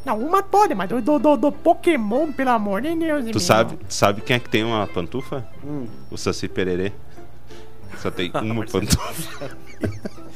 Não, 0.05 0.19
uma 0.19 0.43
toda, 0.43 0.75
mas 0.75 0.89
do, 0.89 1.01
do, 1.03 1.19
do, 1.19 1.37
do 1.37 1.53
Pokémon, 1.53 2.33
pelo 2.33 2.51
amor 2.51 2.81
de 2.83 2.95
Deus. 2.95 3.27
Tu 3.31 3.41
sabe, 3.41 3.77
tu 3.77 3.93
sabe 3.93 4.21
quem 4.23 4.37
é 4.37 4.41
que 4.41 4.49
tem 4.49 4.65
uma 4.65 4.87
pantufa? 4.87 5.47
Hum. 5.65 5.87
O 6.11 6.17
Saci 6.17 6.49
Pererê. 6.49 6.93
Só 7.99 8.11
tem 8.11 8.31
uma 8.43 8.65
pantufa. 8.65 9.57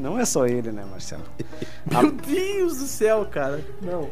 Não 0.00 0.18
é 0.18 0.24
só 0.24 0.46
ele, 0.46 0.72
né, 0.72 0.84
Marcelo? 0.90 1.22
Meu 1.90 2.10
Deus 2.10 2.78
do 2.78 2.84
céu, 2.86 3.26
cara. 3.30 3.60
Não. 3.82 4.08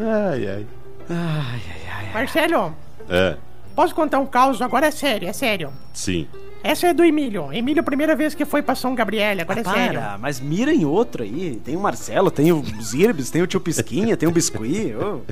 Ai, 0.00 0.46
ai. 0.48 0.66
Ai, 1.10 1.60
ai, 1.68 1.88
ai. 2.06 2.12
Marcelo, 2.12 2.74
É, 3.08 3.36
posso 3.74 3.94
contar 3.94 4.18
um 4.18 4.26
caos? 4.26 4.60
Agora 4.62 4.86
é 4.86 4.90
sério, 4.90 5.28
é 5.28 5.32
sério. 5.32 5.72
sim. 5.94 6.26
Essa 6.64 6.86
é 6.86 6.94
do 6.94 7.04
Emílio. 7.04 7.52
Emílio, 7.52 7.82
primeira 7.82 8.14
vez 8.14 8.36
que 8.36 8.44
foi 8.44 8.62
pra 8.62 8.76
São 8.76 8.94
Gabriel, 8.94 9.40
agora 9.40 9.62
é 9.62 9.64
sério. 9.64 9.98
Para, 10.00 10.16
mas 10.18 10.38
mira 10.38 10.72
em 10.72 10.84
outro 10.84 11.24
aí. 11.24 11.60
Tem 11.64 11.74
o 11.76 11.80
Marcelo, 11.80 12.30
tem 12.30 12.52
os 12.52 12.94
herbes, 12.94 13.30
tem 13.32 13.42
o 13.42 13.48
tio 13.48 13.60
Pisquinha, 13.60 14.16
tem 14.16 14.28
o 14.28 14.32
Biscuit. 14.32 14.94
oh. 14.94 15.22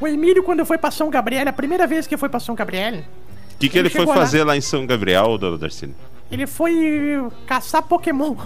O 0.00 0.08
Emílio, 0.08 0.42
quando 0.42 0.66
foi 0.66 0.78
pra 0.78 0.90
São 0.90 1.08
Gabriel, 1.10 1.48
a 1.48 1.52
primeira 1.52 1.86
vez 1.86 2.08
que 2.08 2.16
foi 2.16 2.28
pra 2.28 2.40
São 2.40 2.56
Gabriel, 2.56 2.94
O 2.94 3.58
que, 3.60 3.68
que 3.68 3.78
ele, 3.78 3.86
Ele 3.86 3.94
foi 3.94 4.04
lá. 4.04 4.14
fazer 4.14 4.42
lá. 4.42 4.56
em 4.56 4.60
São 4.60 4.84
Gabriel, 4.84 5.38
dona 5.38 5.56
Darcine? 5.56 5.94
Ele 6.30 6.46
foi 6.46 7.28
caçar 7.46 7.82
Pokémon. 7.82 8.36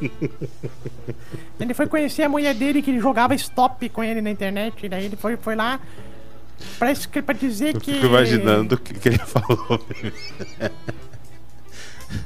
ele 1.58 1.74
foi 1.74 1.86
conhecer 1.86 2.22
a 2.22 2.28
mulher 2.28 2.54
dele 2.54 2.82
que 2.82 2.98
jogava 2.98 3.34
stop 3.34 3.88
com 3.88 4.02
ele 4.04 4.20
na 4.20 4.30
internet. 4.30 4.88
Daí 4.88 5.04
ele 5.06 5.16
foi, 5.16 5.36
foi 5.36 5.54
lá 5.54 5.80
pra, 6.78 6.92
pra 7.22 7.34
dizer 7.34 7.74
Eu 7.74 7.80
que. 7.80 7.94
fico 7.94 8.06
imaginando 8.06 8.74
o 8.74 8.78
que, 8.78 8.94
que 8.94 9.08
ele 9.08 9.18
falou. 9.18 9.84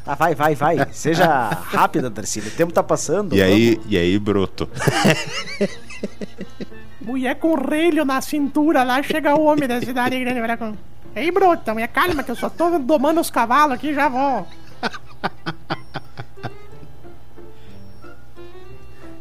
Ah, 0.04 0.14
vai, 0.14 0.34
vai, 0.34 0.54
vai. 0.54 0.86
Seja 0.92 1.26
rápida, 1.26 2.10
Darcília. 2.10 2.48
O 2.48 2.52
tempo 2.52 2.72
tá 2.72 2.82
passando. 2.82 3.34
E 3.36 3.42
aí, 3.42 3.80
e 3.86 3.96
aí, 3.96 4.18
broto? 4.18 4.68
Mulher 7.00 7.36
com 7.36 7.54
relho 7.54 8.04
na 8.04 8.20
cintura 8.20 8.82
lá, 8.82 9.00
chega 9.00 9.36
o 9.36 9.44
homem 9.44 9.68
da 9.68 9.80
cidade 9.80 10.18
grande. 10.18 10.40
vai 10.40 10.48
lá 10.48 10.56
com... 10.56 10.74
Ei, 11.16 11.30
brota, 11.30 11.72
mulher, 11.72 11.88
calma 11.88 12.22
que 12.22 12.30
eu 12.30 12.36
só 12.36 12.50
tô 12.50 12.78
domando 12.78 13.18
os 13.22 13.30
cavalos 13.30 13.74
aqui 13.74 13.94
já 13.94 14.06
vou. 14.06 14.46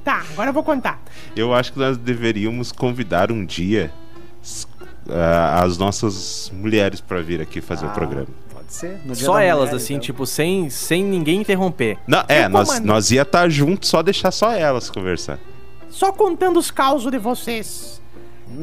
Tá, 0.03 0.23
agora 0.34 0.49
eu 0.49 0.53
vou 0.53 0.63
contar. 0.63 1.01
Eu 1.36 1.53
acho 1.53 1.71
que 1.71 1.79
nós 1.79 1.97
deveríamos 1.97 2.71
convidar 2.71 3.31
um 3.31 3.45
dia 3.45 3.93
ah, 5.10 5.63
as 5.63 5.77
nossas 5.77 6.51
mulheres 6.53 6.99
pra 6.99 7.21
vir 7.21 7.41
aqui 7.41 7.62
fazer 7.62 7.86
o 7.86 7.89
programa. 7.89 8.27
Pode 8.51 8.73
ser. 8.73 8.99
Só 9.13 9.39
elas, 9.39 9.69
mulher, 9.69 9.75
assim, 9.77 9.93
então. 9.93 10.05
tipo, 10.05 10.25
sem, 10.25 10.69
sem 10.69 11.01
ninguém 11.01 11.39
interromper. 11.39 11.97
Não, 12.05 12.23
é, 12.27 12.47
nós, 12.49 12.67
comando. 12.67 12.86
nós 12.86 13.10
ia 13.10 13.21
estar 13.21 13.49
juntos, 13.49 13.89
só 13.89 14.03
deixar 14.03 14.31
só 14.31 14.51
elas 14.51 14.89
conversar. 14.89 15.39
Só 15.89 16.12
contando 16.12 16.60
os 16.60 16.69
causos 16.69 17.10
de 17.10 17.17
vocês. 17.17 18.01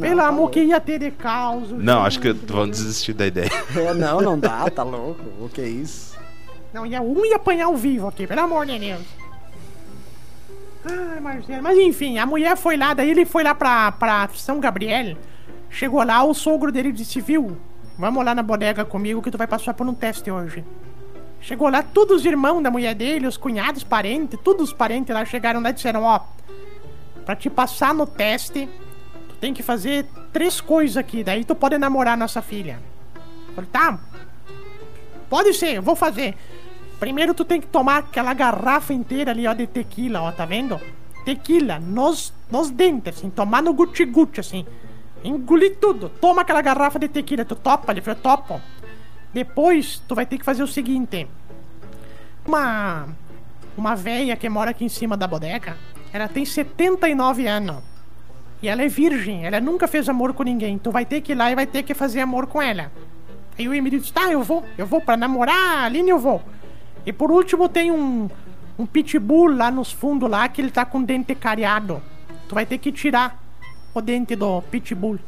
Pelo 0.01 0.21
tá 0.21 0.29
amor 0.29 0.39
louco. 0.39 0.53
que 0.55 0.61
ia 0.63 0.81
ter 0.81 0.99
de 0.99 1.11
caos. 1.11 1.71
Não, 1.71 2.05
acho 2.05 2.21
que 2.21 2.33
vão 2.33 2.69
desistir 2.69 3.13
da 3.13 3.27
ideia. 3.27 3.51
É, 3.77 3.93
não, 3.95 4.21
não 4.21 4.39
dá, 4.39 4.71
tá 4.71 4.83
louco. 4.83 5.23
O 5.41 5.49
que 5.49 5.61
é 5.61 5.69
isso? 5.69 6.17
Não, 6.73 6.87
ia, 6.87 7.03
um 7.03 7.25
ia 7.25 7.37
apanhar 7.37 7.67
ao 7.67 7.77
vivo 7.77 8.07
aqui, 8.07 8.27
pelo 8.27 8.41
amor 8.41 8.65
de 8.67 8.79
Deus. 8.79 9.03
Ai, 10.85 11.21
Marcelo. 11.21 11.63
Mas 11.63 11.79
enfim, 11.79 12.19
a 12.19 12.27
mulher 12.27 12.57
foi 12.57 12.77
lá, 12.77 12.95
daí 12.95 13.11
ele 13.11 13.25
foi 13.25 13.43
lá 13.43 13.55
pra, 13.55 13.93
pra 13.93 14.29
São 14.35 14.59
Gabriel. 14.59 15.17
Chegou 15.71 16.03
lá, 16.03 16.23
o 16.25 16.35
sogro 16.35 16.73
dele 16.73 16.93
disse: 16.93 17.21
Viu, 17.21 17.57
vamos 17.99 18.25
lá 18.25 18.35
na 18.35 18.43
bodega 18.43 18.85
comigo 18.85 19.23
que 19.23 19.31
tu 19.31 19.39
vai 19.39 19.47
passar 19.47 19.75
por 19.75 19.87
um 19.87 19.95
teste 19.95 20.31
hoje. 20.31 20.65
Chegou 21.41 21.69
lá, 21.69 21.83
todos 21.83 22.19
os 22.19 22.25
irmãos 22.25 22.63
da 22.63 22.71
mulher 22.71 22.95
dele, 22.95 23.27
os 23.27 23.37
cunhados, 23.37 23.83
parentes, 23.83 24.39
todos 24.43 24.69
os 24.69 24.73
parentes 24.73 25.15
lá 25.15 25.25
chegaram 25.25 25.61
lá 25.61 25.71
e 25.71 25.73
disseram: 25.73 26.03
Ó, 26.03 26.21
pra 27.25 27.37
te 27.37 27.49
passar 27.51 27.95
no 27.95 28.07
teste, 28.07 28.69
tem 29.43 29.53
que 29.53 29.61
fazer 29.61 30.07
três 30.33 30.61
coisas 30.61 30.97
aqui, 30.97 31.25
daí 31.25 31.45
tu 31.45 31.53
pode 31.53 31.77
namorar 31.77 32.17
nossa 32.17 32.41
filha. 32.41 32.79
Tá, 33.73 33.99
Pode 35.29 35.53
ser, 35.53 35.75
eu 35.75 35.83
vou 35.83 35.97
fazer. 35.97 36.37
Primeiro 37.01 37.35
tu 37.35 37.45
tem 37.45 37.61
que 37.61 37.67
tomar 37.67 37.97
aquela 37.97 38.33
garrafa 38.35 38.95
inteira 38.95 39.33
ali, 39.33 39.45
ó, 39.49 39.53
de 39.53 39.67
tequila, 39.67 40.23
ó, 40.23 40.31
tá 40.31 40.47
vendo? 40.47 40.81
Tequila, 41.25 41.81
nos, 41.81 42.33
nos 42.49 42.71
dentes, 42.71 43.19
assim, 43.19 43.31
tomar 43.31 43.65
no 43.65 43.75
guti-guti, 43.75 44.39
assim. 44.39 44.65
Engolir 45.25 45.77
tudo. 45.81 46.09
Toma 46.09 46.43
aquela 46.43 46.63
garrafa 46.63 47.01
de 47.01 47.09
tequila, 47.09 47.45
tu 47.45 47.57
topa? 47.57 47.91
Ele 47.91 48.01
falou, 48.01 48.21
topo. 48.21 48.61
Depois, 49.35 50.01
tu 50.07 50.15
vai 50.15 50.25
ter 50.25 50.39
que 50.39 50.45
fazer 50.45 50.63
o 50.63 50.69
seguinte. 50.69 51.27
Uma... 52.47 53.09
Uma 53.77 53.97
véia 53.97 54.37
que 54.37 54.49
mora 54.49 54.71
aqui 54.71 54.85
em 54.85 54.89
cima 54.89 55.17
da 55.17 55.27
bodega, 55.27 55.77
ela 56.13 56.29
tem 56.29 56.45
79 56.45 57.49
anos. 57.49 57.92
E 58.63 58.69
ela 58.69 58.83
é 58.83 58.89
virgem, 58.89 59.45
ela 59.45 59.61
nunca 59.61 59.89
fez 59.89 60.09
amor 60.09 60.33
com 60.33 60.45
ninguém. 60.45 60.79
Tu 60.79 60.91
vai 60.91 61.05
ter 61.05 61.21
que 61.21 61.33
ir 61.33 61.35
lá 61.35 61.51
e 61.51 61.55
vai 61.55 61.67
ter 61.67 61.83
que 61.83 61.95
fazer 61.95 62.21
amor 62.21 62.47
com 62.47 62.63
ela. 62.63 62.93
Aí 63.59 63.69
o 63.69 63.75
Emílio 63.75 63.99
disse, 63.99 64.13
tá, 64.13 64.31
eu 64.31 64.43
vou, 64.43 64.65
eu 64.79 64.87
vou 64.87 65.01
pra 65.01 65.17
namorar 65.17 65.79
a 65.79 65.85
Aline, 65.85 66.11
eu 66.11 66.19
vou. 66.19 66.41
E 67.05 67.13
por 67.13 67.31
último 67.31 67.69
tem 67.69 67.91
um, 67.91 68.31
um 68.79 68.87
pitbull 68.87 69.49
lá 69.49 69.71
nos 69.71 69.91
fundos 69.91 70.31
lá 70.31 70.49
que 70.49 70.61
ele 70.61 70.71
tá 70.71 70.85
com 70.85 71.01
o 71.01 71.05
dente 71.05 71.35
cariado. 71.35 72.01
Tu 72.49 72.55
vai 72.55 72.65
ter 72.65 72.79
que 72.79 72.93
tirar 72.93 73.43
o 73.93 74.01
dente 74.01 74.37
do 74.37 74.63
pitbull. 74.63 75.19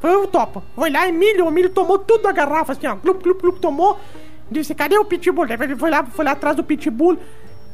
Foi 0.00 0.14
eu 0.14 0.26
topo. 0.26 0.62
Foi 0.74 0.90
lá, 0.90 1.06
Emílio, 1.06 1.44
o 1.44 1.48
Emílio 1.48 1.70
tomou 1.70 1.98
tudo 1.98 2.22
da 2.22 2.32
garrafa, 2.32 2.72
assim, 2.72 2.86
ó. 2.86 2.96
Glup, 2.96 3.22
glup, 3.22 3.40
glup, 3.40 3.58
tomou. 3.58 4.00
Disse, 4.50 4.74
cadê 4.74 4.96
o 4.96 5.04
pitbull? 5.04 5.44
Ele 5.44 5.76
foi 5.76 5.90
lá, 5.90 6.04
foi 6.04 6.24
lá 6.24 6.30
atrás 6.32 6.56
do 6.56 6.64
pitbull. 6.64 7.18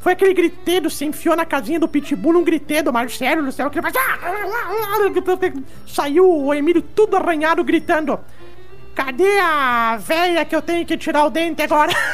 Foi 0.04 0.12
aquele 0.12 0.34
griteiro, 0.34 0.90
se 0.90 1.06
enfiou 1.06 1.34
na 1.34 1.46
casinha 1.46 1.80
do 1.80 1.88
pitbull, 1.88 2.36
um 2.36 2.44
griteiro 2.44 2.84
do 2.84 2.92
Marcelo, 2.92 3.40
no 3.40 3.50
céu, 3.50 3.70
que 3.70 3.78
ele 3.78 3.90
faz... 3.90 3.94
Saiu 5.86 6.30
o 6.30 6.52
Emílio 6.52 6.82
tudo 6.82 7.16
arranhado, 7.16 7.64
gritando. 7.64 8.20
Cadê 8.94 9.38
a 9.40 9.96
véia 9.96 10.44
que 10.44 10.54
eu 10.54 10.60
tenho 10.60 10.84
que 10.84 10.98
tirar 10.98 11.24
o 11.24 11.30
dente 11.30 11.62
agora? 11.62 11.90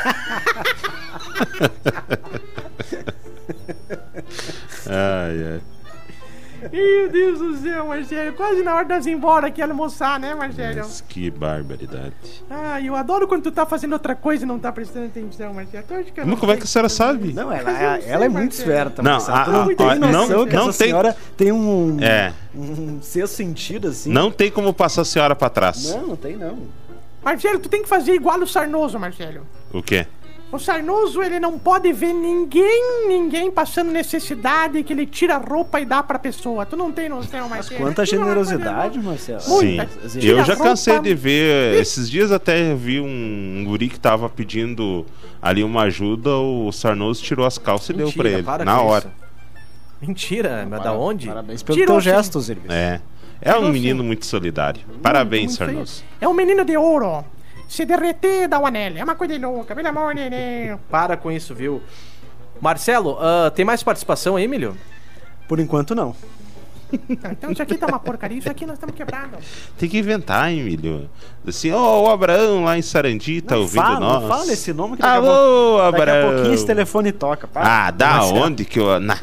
Ai, 4.87 5.55
ai. 5.55 5.61
Meu 6.73 7.09
Deus 7.11 7.39
do 7.39 7.57
céu, 7.57 7.87
Marcelo. 7.87 8.33
Quase 8.35 8.63
na 8.63 8.75
hora 8.75 8.85
de 8.85 8.95
nós 8.95 9.07
ir 9.07 9.11
embora 9.13 9.49
aqui 9.49 9.61
almoçar, 9.61 10.21
né, 10.21 10.35
Marcelo? 10.35 10.79
Mas 10.81 11.01
que 11.01 11.31
barbaridade. 11.31 12.13
Ai, 12.49 12.89
eu 12.89 12.95
adoro 12.95 13.27
quando 13.27 13.43
tu 13.43 13.51
tá 13.53 13.67
fazendo 13.67 13.93
outra 13.93 14.15
coisa 14.15 14.45
e 14.45 14.47
não 14.47 14.59
tá 14.59 14.71
prestando 14.71 15.07
atenção, 15.07 15.53
Marcelo. 15.53 15.85
Eu 15.91 15.97
não 16.25 16.31
Mas 16.33 16.41
como 16.41 16.53
é 16.53 16.57
que 16.57 16.63
a 16.63 16.67
senhora 16.67 16.89
sabe? 16.89 17.33
Não, 17.33 17.51
ela, 17.53 17.63
Mas 17.65 17.81
eu 17.83 17.91
não 17.91 18.01
sei, 18.03 18.11
ela 18.13 18.25
é 18.25 18.29
muito 18.29 18.53
esperta, 18.53 19.03
Não, 19.03 19.13
Marcelo. 19.13 19.37
a- 19.37 19.45
Tu 19.45 19.51
não 19.51 19.59
a- 19.59 19.93
a- 19.93 19.95
não- 19.97 20.47
que 20.47 20.55
não 20.57 20.69
essa 20.69 20.79
tem- 20.79 20.89
senhora 20.89 21.17
tem 21.37 21.53
um, 21.53 21.99
É. 22.01 22.33
um 22.55 23.03
sexto 23.03 23.35
sentido, 23.35 23.89
assim. 23.89 24.11
Não 24.13 24.31
tem 24.31 24.51
como 24.51 24.73
passar 24.73 25.03
a 25.03 25.05
senhora 25.05 25.35
pra 25.35 25.51
trás. 25.51 25.91
Não, 25.93 26.07
não 26.09 26.17
tem 26.17 26.37
não. 26.37 26.59
Marcelo, 27.23 27.59
tu 27.59 27.69
tem 27.69 27.83
que 27.83 27.89
fazer 27.89 28.15
igual 28.15 28.39
o 28.41 28.47
Sarnoso, 28.47 28.99
Marcelo. 28.99 29.47
O 29.73 29.83
quê? 29.83 30.07
O 30.53 30.59
Sarnoso, 30.59 31.23
ele 31.23 31.39
não 31.39 31.57
pode 31.57 31.93
ver 31.93 32.13
ninguém, 32.13 33.07
ninguém 33.07 33.51
passando 33.53 33.93
necessidade 33.93 34.83
que 34.83 34.93
ele 34.93 35.07
tira 35.07 35.37
a 35.37 35.39
roupa 35.39 35.81
e 35.81 35.85
dá 35.85 36.03
pra 36.03 36.19
pessoa. 36.19 36.67
Tu 36.67 36.77
não 36.77 36.91
tem 36.91 37.09
noção, 37.09 37.49
Marcelo. 37.49 37.81
Quanta 37.81 37.97
vai 38.03 38.07
generosidade, 38.07 38.99
Marcelo. 38.99 39.41
Muita. 39.47 39.89
Sim. 40.09 40.21
Eu 40.21 40.45
já 40.45 40.57
cansei 40.57 40.99
de 40.99 41.15
ver. 41.15 41.75
Esses 41.81 42.11
dias 42.11 42.33
até 42.33 42.75
vi 42.75 43.01
um 43.01 43.63
guri 43.65 43.89
que 43.89 44.01
tava 44.01 44.29
pedindo 44.29 45.07
ali 45.41 45.63
uma 45.63 45.83
ajuda. 45.83 46.37
O 46.37 46.73
Sarnoso 46.73 47.23
tirou 47.23 47.47
as 47.47 47.57
calças 47.57 47.91
e 47.91 47.93
deu 47.93 48.13
pra 48.13 48.29
ele. 48.29 48.43
para 48.43 48.65
Na 48.65 48.81
hora. 48.81 49.07
isso. 49.07 49.31
Mentira, 50.09 50.67
mas 50.69 50.83
da 50.83 50.93
onde? 50.95 51.29
Parabéns 51.29 51.63
pelo 51.63 51.79
Tirou, 51.79 51.97
teu 51.97 52.01
gesto, 52.01 52.41
Zirbis. 52.41 52.71
É. 52.71 53.01
É 53.43 53.57
um 53.57 53.69
menino 53.71 54.03
muito 54.03 54.27
solidário. 54.27 54.81
Parabéns. 55.03 55.55
Sarnoso. 55.55 56.03
É 56.21 56.27
um 56.29 56.35
menino 56.35 56.65
de 56.65 56.77
ouro. 56.77 57.25
Se 57.71 57.85
derreter, 57.85 58.49
dá 58.49 58.59
o 58.59 58.67
anel. 58.67 58.95
É 58.97 59.05
uma 59.05 59.15
coisa 59.15 59.39
louca, 59.39 59.77
pelo 59.77 59.87
amor 59.87 60.13
de 60.13 60.29
Deus. 60.29 60.81
Para 60.91 61.17
com 61.17 61.31
isso, 61.31 61.55
viu? 61.55 61.81
Marcelo, 62.61 63.17
ah, 63.21 63.49
tem 63.55 63.65
mais 63.65 63.81
participação 63.81 64.35
aí, 64.35 64.43
Emílio? 64.43 64.77
Por 65.47 65.61
enquanto, 65.61 65.95
não. 65.95 66.15
Então 67.09 67.53
isso 67.53 67.63
aqui 67.63 67.77
tá 67.79 67.87
uma 67.87 68.01
porcaria, 68.01 68.37
isso 68.39 68.51
aqui 68.51 68.67
nós 68.67 68.75
estamos 68.75 68.97
quebrados. 68.97 69.39
Tem 69.79 69.89
que 69.89 69.97
inventar, 69.97 70.53
Emílio. 70.53 71.09
Assim, 71.47 71.71
ó, 71.71 72.03
o 72.03 72.11
Abraão 72.11 72.65
lá 72.65 72.77
em 72.77 72.83
Sarandi 72.83 73.41
tá 73.41 73.55
não 73.55 73.63
ouvindo 73.63 73.81
fala, 73.83 74.01
nós. 74.01 74.23
não 74.23 74.29
fala 74.29 74.53
esse 74.53 74.73
nome 74.73 74.97
que 74.97 75.03
daqui, 75.03 75.15
a, 75.15 75.17
Alô, 75.19 75.77
daqui 75.77 75.83
a 75.85 75.87
Abraão. 75.87 76.33
pouquinho 76.33 76.55
esse 76.55 76.67
telefone 76.67 77.13
toca. 77.13 77.47
para. 77.47 77.87
Ah, 77.87 77.91
da 77.93 78.09
Marcelo. 78.17 78.41
onde 78.41 78.65
que 78.65 78.81
eu. 78.81 78.99
Na, 78.99 79.17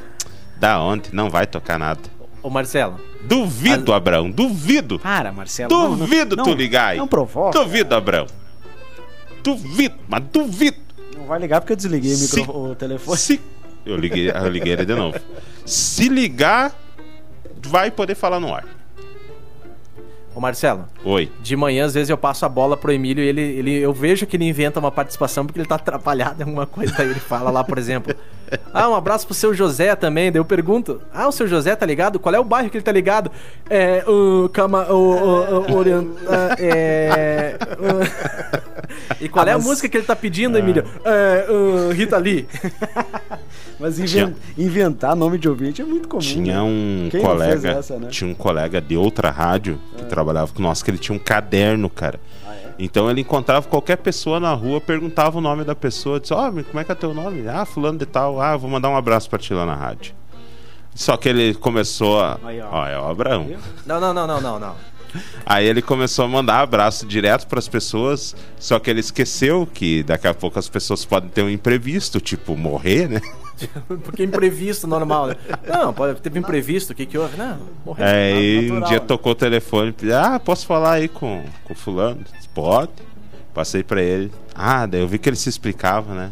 da 0.55 0.79
onde? 0.81 1.13
Não 1.13 1.29
vai 1.29 1.45
tocar 1.45 1.77
nada. 1.77 1.99
Ô, 2.43 2.49
Marcelo. 2.49 2.99
Duvido, 3.23 3.93
Abraão, 3.93 4.29
duvido. 4.31 4.99
Para, 4.99 5.31
Marcelo. 5.31 5.69
não, 5.71 5.89
não- 5.91 5.97
Duvido 5.97 6.35
não, 6.35 6.43
tu 6.43 6.53
ligar 6.53 6.89
aí. 6.89 6.97
Não 6.97 7.07
provoca. 7.07 7.57
Duvido, 7.59 7.93
Abraão. 7.95 8.27
Duvido, 9.43 9.95
mas 10.07 10.23
duvido. 10.31 10.77
Não 11.17 11.25
vai 11.25 11.39
ligar 11.39 11.61
porque 11.61 11.73
eu 11.73 11.77
desliguei 11.77 12.13
o, 12.13 12.17
Se- 12.17 12.41
o 12.41 12.75
telefone. 12.75 13.17
Se... 13.17 13.41
Eu 13.85 13.95
liguei, 13.97 14.29
eu 14.29 14.49
liguei 14.49 14.73
ele 14.73 14.85
de 14.85 14.93
novo. 14.93 15.17
Se 15.65 16.09
ligar, 16.09 16.73
vai 17.65 17.89
poder 17.89 18.15
falar 18.15 18.39
no 18.39 18.53
ar. 18.53 18.65
Ô, 20.37 20.39
Marcelo. 20.39 20.85
Oi. 21.03 21.31
De 21.41 21.55
manhã, 21.55 21.83
às 21.85 21.95
vezes, 21.95 22.11
eu 22.11 22.17
passo 22.17 22.45
a 22.45 22.49
bola 22.49 22.77
pro 22.77 22.91
Emílio 22.91 23.23
e 23.23 23.27
ele, 23.27 23.41
ele, 23.41 23.75
eu 23.79 23.91
vejo 23.91 24.27
que 24.27 24.37
ele 24.37 24.45
inventa 24.47 24.79
uma 24.79 24.91
participação 24.91 25.43
porque 25.43 25.59
ele 25.59 25.67
tá 25.67 25.73
atrapalhado 25.73 26.39
em 26.39 26.43
alguma 26.43 26.67
coisa. 26.67 26.93
Aí 26.99 27.09
ele 27.09 27.19
fala 27.19 27.49
lá, 27.49 27.63
por 27.63 27.79
exemplo. 27.79 28.13
Ah, 28.71 28.87
um 28.87 28.93
abraço 28.93 29.25
pro 29.25 29.33
seu 29.33 29.51
José 29.51 29.95
também. 29.95 30.31
Daí 30.31 30.39
eu 30.39 30.45
pergunto: 30.45 31.01
Ah, 31.11 31.27
o 31.27 31.31
seu 31.31 31.47
José 31.47 31.75
tá 31.75 31.87
ligado? 31.87 32.19
Qual 32.19 32.35
é 32.35 32.39
o 32.39 32.43
bairro 32.43 32.69
que 32.69 32.77
ele 32.77 32.83
tá 32.83 32.91
ligado? 32.91 33.31
É. 33.67 34.03
O. 34.07 34.47
Cama. 34.49 34.85
O. 34.93 34.95
o, 34.95 35.71
o 35.71 35.75
orient- 35.75 36.07
ah, 36.29 36.55
é. 36.59 37.57
ah. 37.59 38.67
E 39.19 39.27
qual 39.27 39.45
é 39.47 39.51
a 39.51 39.55
Ah, 39.55 39.59
música 39.59 39.89
que 39.89 39.97
ele 39.97 40.05
tá 40.05 40.15
pedindo, 40.15 40.55
Emílio? 40.57 40.83
É. 41.03 41.47
ah, 41.49 41.93
Rita 41.93 42.17
Lee. 42.17 42.47
Mas 43.79 43.99
inven- 43.99 44.35
inventar 44.57 45.15
nome 45.15 45.37
de 45.37 45.47
ouvinte 45.47 45.81
é 45.81 45.85
muito 45.85 46.07
comum. 46.07 46.21
Tinha 46.21 46.55
né? 46.55 46.61
um 46.61 47.07
Quem 47.11 47.21
não 47.21 47.29
colega, 47.29 47.51
fez 47.61 47.65
essa, 47.65 47.99
né? 47.99 48.07
tinha 48.09 48.29
um 48.29 48.33
colega 48.33 48.81
de 48.81 48.97
outra 48.97 49.29
rádio 49.29 49.79
que 49.97 50.05
trabalhava 50.05 50.51
com 50.51 50.61
nós 50.61 50.81
que 50.81 50.89
ele 50.89 50.97
tinha 50.97 51.15
um 51.15 51.19
caderno, 51.19 51.87
cara. 51.89 52.19
Ah, 52.47 52.55
é? 52.55 52.73
Então 52.79 53.09
ele 53.09 53.21
encontrava 53.21 53.67
qualquer 53.67 53.97
pessoa 53.97 54.39
na 54.39 54.51
rua, 54.53 54.81
perguntava 54.81 55.37
o 55.37 55.41
nome 55.41 55.63
da 55.63 55.75
pessoa, 55.75 56.19
disse: 56.19 56.33
"Ó, 56.33 56.49
como 56.51 56.79
é 56.79 56.83
que 56.83 56.91
é 56.91 56.95
teu 56.95 57.13
nome?" 57.13 57.47
"Ah, 57.47 57.65
fulano 57.65 57.99
de 57.99 58.05
tal. 58.07 58.41
Ah, 58.41 58.57
vou 58.57 58.69
mandar 58.69 58.89
um 58.89 58.97
abraço 58.97 59.29
pra 59.29 59.37
ti 59.37 59.53
lá 59.53 59.65
na 59.65 59.75
rádio." 59.75 60.13
Só 60.95 61.15
que 61.15 61.29
ele 61.29 61.53
começou 61.53 62.19
a, 62.19 62.39
Aí, 62.43 62.59
ó. 62.59 62.67
ó, 62.71 62.87
é 62.87 62.99
o 62.99 63.05
Abraão. 63.07 63.45
Não, 63.85 63.99
não, 64.01 64.11
não, 64.11 64.25
não, 64.25 64.41
não, 64.41 64.59
não. 64.59 64.75
Aí 65.45 65.65
ele 65.65 65.81
começou 65.81 66.25
a 66.25 66.27
mandar 66.27 66.61
abraço 66.61 67.05
direto 67.05 67.47
pras 67.47 67.67
pessoas, 67.67 68.35
só 68.59 68.79
que 68.79 68.89
ele 68.89 68.99
esqueceu 68.99 69.65
que 69.65 70.03
daqui 70.03 70.27
a 70.27 70.33
pouco 70.33 70.59
as 70.59 70.69
pessoas 70.69 71.05
podem 71.05 71.29
ter 71.29 71.41
um 71.41 71.49
imprevisto, 71.49 72.19
tipo 72.19 72.55
morrer, 72.55 73.07
né? 73.07 73.21
Porque 74.03 74.23
imprevisto, 74.23 74.87
normal. 74.87 75.27
né? 75.27 75.35
Não, 75.67 75.93
pode, 75.93 76.21
teve 76.21 76.39
imprevisto, 76.39 76.91
o 76.91 76.95
que 76.95 77.05
que 77.05 77.17
houve? 77.17 77.37
Não, 77.37 77.57
morreu. 77.85 78.05
É, 78.05 78.39
e 78.39 78.71
um 78.71 78.81
dia 78.81 78.99
tocou 78.99 79.31
o 79.31 79.35
telefone, 79.35 79.93
ah, 80.13 80.39
posso 80.39 80.65
falar 80.65 80.93
aí 80.93 81.07
com, 81.07 81.43
com 81.63 81.73
fulano? 81.73 82.21
Pode. 82.53 82.91
Passei 83.53 83.83
pra 83.83 84.01
ele. 84.01 84.31
Ah, 84.53 84.85
daí 84.85 85.01
eu 85.01 85.07
vi 85.07 85.17
que 85.17 85.27
ele 85.27 85.35
se 85.35 85.49
explicava, 85.49 86.13
né? 86.13 86.29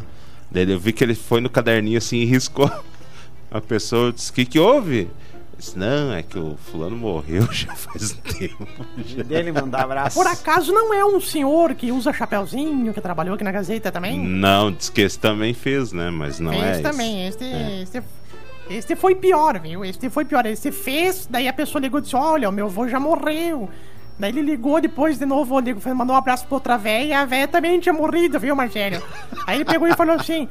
Daí 0.52 0.70
eu 0.70 0.80
vi 0.80 0.94
que 0.94 1.04
ele 1.04 1.16
foi 1.16 1.42
no 1.42 1.50
caderninho 1.50 1.98
assim 1.98 2.18
e 2.18 2.26
riscou. 2.26 2.70
A 3.50 3.60
pessoa 3.60 4.12
disse, 4.12 4.30
o 4.30 4.34
que 4.34 4.46
que 4.46 4.60
houve? 4.60 5.10
Disse, 5.58 5.78
não, 5.80 6.14
é 6.14 6.22
que 6.22 6.38
o 6.38 6.58
fulano 6.58 6.98
morreu 6.98 7.48
já 7.52 7.74
faz 7.76 8.12
um 8.12 8.16
tempo. 8.18 8.68
E 8.98 9.24
dele 9.24 9.52
mandar 9.52 9.84
abraço. 9.84 10.18
Por 10.18 10.28
acaso 10.28 10.74
não 10.74 10.94
é 10.94 11.06
um 11.06 11.20
senhor 11.22 11.74
que 11.76 11.92
usa 11.92 12.12
chapeuzinho, 12.12 12.94
que 12.94 13.00
trabalhou 13.02 13.36
aqui 13.36 13.44
na 13.44 13.52
Gazeta 13.52 13.92
também? 13.92 14.20
Não, 14.20 14.72
diz 14.72 14.90
que 14.90 15.02
esse 15.02 15.18
também 15.18 15.54
fez, 15.54 15.94
né? 15.94 16.10
Mas 16.10 16.40
não 16.40 16.52
é 16.52 16.72
Esse 16.72 16.82
isso. 16.82 16.92
também, 16.92 17.28
este, 17.28 17.46
este, 17.84 18.04
este 18.70 18.96
foi 18.96 19.16
pior, 19.16 19.60
viu? 19.60 19.86
Este 19.86 20.10
foi 20.10 20.26
pior. 20.26 20.46
Este 20.46 20.72
fez, 20.72 21.26
daí 21.30 21.48
a 21.48 21.54
pessoa 21.54 21.82
ligou 21.82 22.00
e 22.00 22.04
disse: 22.04 22.16
Olha, 22.16 22.50
o 22.50 22.52
meu 22.52 22.66
avô 22.66 22.88
já 22.88 23.00
morreu. 23.00 23.70
Daí 24.20 24.32
ele 24.32 24.42
ligou 24.42 24.80
depois 24.80 25.18
de 25.20 25.26
novo, 25.26 25.60
ligou, 25.60 25.82
mandou 25.96 26.16
um 26.16 26.20
abraço 26.20 26.46
pra 26.48 26.56
outra 26.56 26.78
véia, 26.78 27.06
e 27.06 27.14
a 27.14 27.26
véia 27.26 27.48
também 27.50 27.80
tinha 27.80 27.92
morrido, 27.92 28.40
viu, 28.40 28.56
Marcelo? 28.56 29.02
Aí 29.46 29.58
ele 29.58 29.66
pegou 29.66 29.88
e 29.88 29.94
falou 29.94 30.16
assim: 30.16 30.48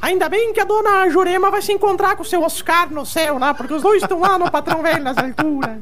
Ainda 0.00 0.28
bem 0.28 0.52
que 0.52 0.60
a 0.60 0.64
dona 0.64 1.08
Jurema 1.10 1.50
vai 1.50 1.60
se 1.60 1.72
encontrar 1.72 2.16
com 2.16 2.22
o 2.22 2.26
seu 2.26 2.42
Oscar 2.42 2.90
no 2.92 3.04
céu 3.04 3.38
lá, 3.38 3.52
porque 3.52 3.74
os 3.74 3.82
dois 3.82 4.02
estão 4.02 4.20
lá 4.20 4.38
no 4.38 4.50
patrão 4.50 4.82
velho 4.82 5.02
nas 5.02 5.16
alturas. 5.18 5.78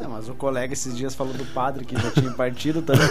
Não, 0.00 0.10
mas 0.10 0.28
o 0.28 0.34
colega 0.34 0.72
esses 0.72 0.96
dias 0.96 1.14
falou 1.14 1.32
do 1.32 1.44
padre 1.46 1.84
que 1.84 2.00
já 2.00 2.10
tinha 2.10 2.30
partido 2.32 2.82
também. 2.82 3.08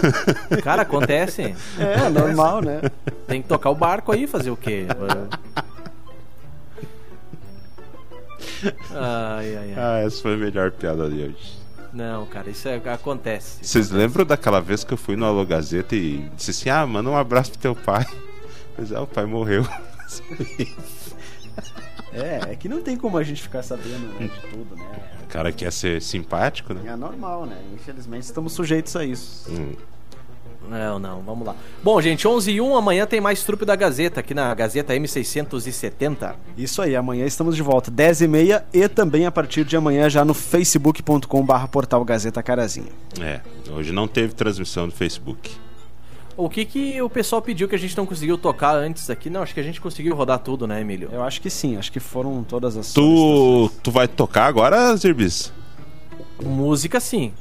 Cara, 0.64 0.84
acontece. 0.84 1.56
É, 1.80 2.10
normal, 2.10 2.62
né? 2.62 2.82
Tem 3.28 3.42
que 3.42 3.48
tocar 3.48 3.70
o 3.72 3.76
barco 3.76 4.12
aí, 4.12 4.28
fazer 4.28 4.52
o 4.52 4.58
quê? 4.58 4.86
Ai, 8.94 9.56
ai, 9.56 9.74
ai. 9.76 9.76
Ah, 9.78 10.00
essa 10.06 10.22
foi 10.22 10.36
a 10.36 10.38
melhor 10.38 10.72
piada 10.72 11.10
de 11.10 11.24
hoje. 11.24 11.60
Não, 11.92 12.26
cara, 12.26 12.50
isso 12.50 12.68
é- 12.70 12.82
acontece. 12.94 13.58
Vocês 13.64 13.90
lembram 13.90 14.24
daquela 14.26 14.62
vez 14.62 14.84
que 14.84 14.94
eu 14.94 14.98
fui 14.98 15.16
no 15.16 15.26
Alô 15.26 15.46
Gazeta 15.46 15.96
e 15.96 16.30
disse 16.36 16.52
assim: 16.52 16.70
Ah, 16.70 16.86
manda 16.86 17.10
um 17.10 17.18
abraço 17.18 17.52
pro 17.52 17.60
teu 17.60 17.76
pai. 17.76 18.06
Mas 18.78 18.92
é, 18.92 19.00
o 19.00 19.08
pai 19.08 19.26
morreu. 19.26 19.66
É, 22.14 22.52
é 22.52 22.56
que 22.56 22.68
não 22.68 22.82
tem 22.82 22.98
como 22.98 23.18
a 23.18 23.24
gente 23.24 23.42
ficar 23.42 23.64
sabendo 23.64 24.08
né, 24.20 24.28
de 24.28 24.50
tudo, 24.50 24.76
né? 24.76 24.86
O 25.24 25.28
cara 25.28 25.52
quer 25.52 25.72
ser 25.72 26.02
simpático, 26.02 26.74
né? 26.74 26.82
É 26.92 26.96
normal, 26.96 27.46
né? 27.46 27.58
Infelizmente 27.74 28.24
estamos 28.24 28.52
sujeitos 28.52 28.96
a 28.98 29.06
isso. 29.06 29.50
Hum. 29.50 29.72
Não, 30.70 31.00
não, 31.00 31.22
vamos 31.22 31.46
lá. 31.46 31.56
Bom, 31.84 32.00
gente, 32.02 32.28
11 32.28 32.52
e 32.52 32.62
1, 32.62 32.76
amanhã 32.76 33.06
tem 33.06 33.20
mais 33.20 33.44
trupe 33.44 33.66
da 33.66 33.76
Gazeta, 33.76 34.20
aqui 34.20 34.34
na 34.34 34.54
Gazeta 34.54 34.94
M670. 34.94 36.36
Isso 36.58 36.82
aí, 36.82 36.96
amanhã 36.96 37.26
estamos 37.26 37.56
de 37.56 37.64
volta, 37.64 37.92
10h30 37.92 38.64
e 38.74 38.88
também 38.88 39.26
a 39.26 39.32
partir 39.32 39.66
de 39.66 39.76
amanhã 39.76 40.10
já 40.10 40.24
no 40.24 40.34
facebook.com/barra 40.34 41.68
portal 41.68 42.06
Gazeta 42.06 42.44
Carazinho. 42.44 42.90
É, 43.20 43.42
hoje 43.72 43.92
não 43.92 44.08
teve 44.08 44.34
transmissão 44.34 44.86
no 44.86 44.92
Facebook. 44.92 45.52
O 46.38 46.50
que 46.50 46.66
que 46.66 47.02
o 47.02 47.10
pessoal 47.10 47.42
pediu 47.42 47.68
que 47.68 47.76
a 47.76 47.78
gente 47.78 47.96
não 47.96 48.06
conseguiu 48.06 48.38
tocar 48.38 48.76
antes 48.76 49.10
aqui? 49.10 49.30
Não, 49.30 49.42
acho 49.44 49.54
que 49.54 49.60
a 49.60 49.64
gente 49.64 49.80
conseguiu 49.82 50.16
rodar 50.16 50.40
tudo, 50.40 50.66
né, 50.66 50.82
Emílio? 50.82 51.10
Eu 51.12 51.22
acho 51.24 51.42
que 51.42 51.50
sim, 51.50 51.78
acho 51.78 51.92
que 51.92 52.00
foram 52.00 52.44
todas 52.44 52.76
as 52.78 52.94
Tu, 52.94 53.70
tu 53.84 53.92
vai 53.92 54.08
tocar 54.08 54.46
agora, 54.46 54.96
Zirbis? 54.96 55.52
Música, 56.42 57.00
sim. 57.00 57.34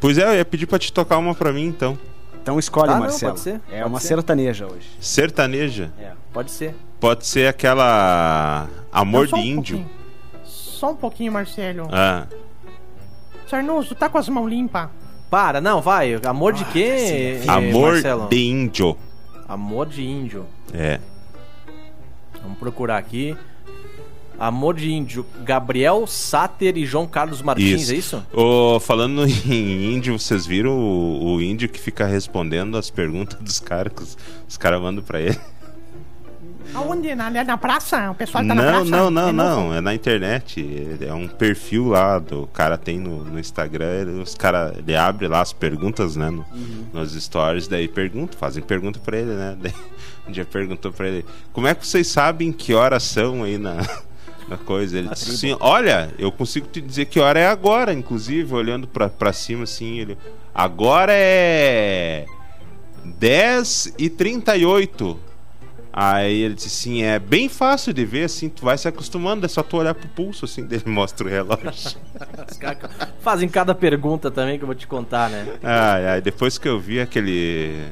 Pois 0.00 0.16
é, 0.18 0.28
eu 0.28 0.34
ia 0.36 0.44
pedir 0.44 0.66
pra 0.66 0.78
te 0.78 0.92
tocar 0.92 1.18
uma 1.18 1.34
pra 1.34 1.52
mim 1.52 1.64
então. 1.66 1.98
Então 2.40 2.58
escolhe, 2.58 2.86
Tá, 2.88 2.94
não, 2.94 3.00
Marcelo. 3.00 3.32
pode 3.32 3.40
ser, 3.42 3.60
É 3.70 3.78
pode 3.80 3.84
uma 3.92 4.00
ser. 4.00 4.06
sertaneja 4.08 4.66
hoje. 4.66 4.88
Sertaneja. 5.00 5.92
É. 5.98 6.12
Pode 6.32 6.50
ser. 6.50 6.74
Pode 7.00 7.26
ser 7.26 7.48
aquela. 7.48 8.68
Amor 8.92 9.26
um 9.32 9.40
de 9.42 9.48
Índio. 9.48 9.76
pouquinho. 9.78 9.98
Só 10.44 10.92
um 10.92 10.96
pouquinho, 10.96 11.32
Marcelo. 11.32 11.88
Ah, 11.90 12.26
Sarnoso, 13.48 13.94
tá 13.94 14.08
com 14.08 14.18
as 14.18 14.28
mãos 14.28 14.46
limpas? 14.48 14.88
Para, 15.30 15.60
não, 15.60 15.80
vai. 15.82 16.14
Amor 16.24 16.52
de 16.52 16.64
quê, 16.66 17.40
eh, 17.46 17.50
Amor 17.50 17.92
Marcelo? 17.92 18.28
de 18.28 18.44
Índio. 18.46 18.96
Amor 19.48 19.86
de 19.86 20.02
índio. 20.02 20.44
É. 20.74 21.00
Vamos 22.42 22.58
procurar 22.58 22.98
aqui. 22.98 23.36
Amor 24.38 24.74
de 24.74 24.92
índio. 24.92 25.26
Gabriel 25.42 26.06
Sáter 26.06 26.76
e 26.76 26.84
João 26.86 27.06
Carlos 27.06 27.42
Martins, 27.42 27.88
Isso. 27.88 27.92
é 27.92 27.96
isso? 27.96 28.26
Ô, 28.32 28.78
falando 28.78 29.24
em 29.26 29.94
índio, 29.94 30.18
vocês 30.18 30.46
viram 30.46 30.78
o, 30.78 31.34
o 31.34 31.42
índio 31.42 31.68
que 31.68 31.80
fica 31.80 32.06
respondendo 32.06 32.76
as 32.78 32.90
perguntas 32.90 33.38
dos 33.40 33.58
caras 33.58 34.16
os 34.48 34.56
caras 34.56 34.80
mandam 34.80 35.02
pra 35.02 35.20
ele? 35.20 35.38
Aonde? 36.74 37.14
Na, 37.14 37.30
na 37.30 37.56
praça? 37.56 38.10
O 38.10 38.14
pessoal 38.14 38.44
tá 38.46 38.54
na 38.54 38.62
Não, 38.62 38.70
praça? 38.72 38.84
não, 38.90 39.10
não, 39.10 39.26
De 39.26 39.32
novo? 39.32 39.60
não. 39.68 39.74
É 39.74 39.80
na 39.80 39.94
internet. 39.94 40.98
É 41.00 41.12
um 41.12 41.26
perfil 41.28 41.88
lá 41.88 42.18
do 42.18 42.46
cara 42.48 42.76
tem 42.76 42.98
no, 42.98 43.24
no 43.24 43.38
Instagram. 43.38 43.86
ele- 44.00 44.20
Os 44.22 44.34
cara, 44.34 44.74
ele 44.76 44.94
abre 44.94 45.26
lá 45.28 45.40
as 45.40 45.52
perguntas, 45.52 46.14
né? 46.16 46.30
No, 46.30 46.44
Nos 46.92 47.12
stories, 47.14 47.66
daí 47.68 47.88
pergunta, 47.88 48.36
fazem 48.36 48.62
pergunta 48.62 48.98
pra 48.98 49.16
ele, 49.16 49.30
né? 49.32 49.56
Daí, 49.60 49.72
um 50.28 50.32
dia 50.32 50.44
perguntou 50.44 50.92
pra 50.92 51.08
ele: 51.08 51.24
Como 51.52 51.66
é 51.66 51.74
que 51.74 51.86
vocês 51.86 52.06
sabem 52.06 52.52
que 52.52 52.74
horas 52.74 53.02
são 53.02 53.44
aí 53.44 53.56
na, 53.58 53.76
na 54.48 54.56
coisa? 54.58 54.98
Ele 54.98 55.08
disse 55.08 55.30
assim: 55.30 55.56
Olha, 55.60 56.10
eu 56.18 56.30
consigo 56.30 56.66
te 56.68 56.80
dizer 56.80 57.06
que 57.06 57.18
hora 57.18 57.40
é 57.40 57.46
agora, 57.48 57.92
inclusive, 57.94 58.52
olhando 58.54 58.86
pra, 58.86 59.08
pra 59.08 59.32
cima 59.32 59.64
assim. 59.64 59.98
Ele: 59.98 60.18
Agora 60.54 61.12
é 61.14 62.26
10 63.04 63.94
e 63.98 64.10
38 64.10 65.18
Aí 66.00 66.42
ele 66.42 66.54
disse 66.54 66.68
assim, 66.68 67.02
é 67.02 67.18
bem 67.18 67.48
fácil 67.48 67.92
de 67.92 68.04
ver, 68.04 68.22
assim, 68.22 68.48
tu 68.48 68.64
vai 68.64 68.78
se 68.78 68.86
acostumando, 68.86 69.44
é 69.44 69.48
só 69.48 69.64
tu 69.64 69.78
olhar 69.78 69.92
pro 69.94 70.08
pulso, 70.10 70.44
assim, 70.44 70.62
dele 70.64 70.84
mostra 70.86 71.26
o 71.26 71.28
relógio. 71.28 71.98
Os 72.48 72.56
caras 72.56 72.88
fazem 73.18 73.48
cada 73.48 73.74
pergunta 73.74 74.30
também 74.30 74.58
que 74.58 74.62
eu 74.62 74.66
vou 74.68 74.76
te 74.76 74.86
contar, 74.86 75.28
né? 75.28 75.58
ai, 75.60 76.06
ai, 76.06 76.20
depois 76.20 76.56
que 76.56 76.68
eu 76.68 76.78
vi 76.78 77.00
aquele... 77.00 77.84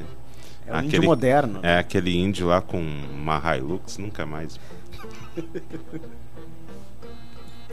É 0.65 0.77
um 0.77 0.83
índio 0.83 1.03
moderno. 1.03 1.59
É, 1.61 1.79
aquele 1.79 2.15
índio 2.15 2.47
lá 2.47 2.61
com 2.61 2.79
uma 2.79 3.41
Hilux, 3.57 3.97
nunca 3.97 4.25
mais. 4.25 4.57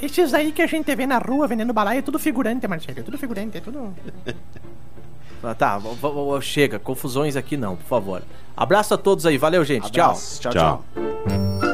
Esses 0.02 0.34
aí 0.34 0.50
que 0.50 0.62
a 0.62 0.66
gente 0.66 0.92
vê 0.96 1.06
na 1.06 1.18
rua 1.18 1.46
vendendo 1.46 1.72
balaia 1.72 2.00
é 2.00 2.02
tudo 2.02 2.18
figurante, 2.18 2.66
Marcelo. 2.66 2.98
É 2.98 3.02
tudo 3.02 3.16
figurante, 3.16 3.58
é 3.58 3.60
tudo. 3.60 3.94
Ah, 5.44 5.54
tá, 5.54 5.80
chega. 6.40 6.78
Confusões 6.78 7.37
aqui 7.37 7.57
não, 7.57 7.76
por 7.76 7.87
favor. 7.87 8.22
Abraço 8.57 8.94
a 8.94 8.98
todos 8.98 9.26
aí. 9.26 9.37
Valeu, 9.37 9.64
gente. 9.64 9.87
Abraço. 9.87 10.40
Tchau. 10.40 10.52
tchau. 10.52 11.73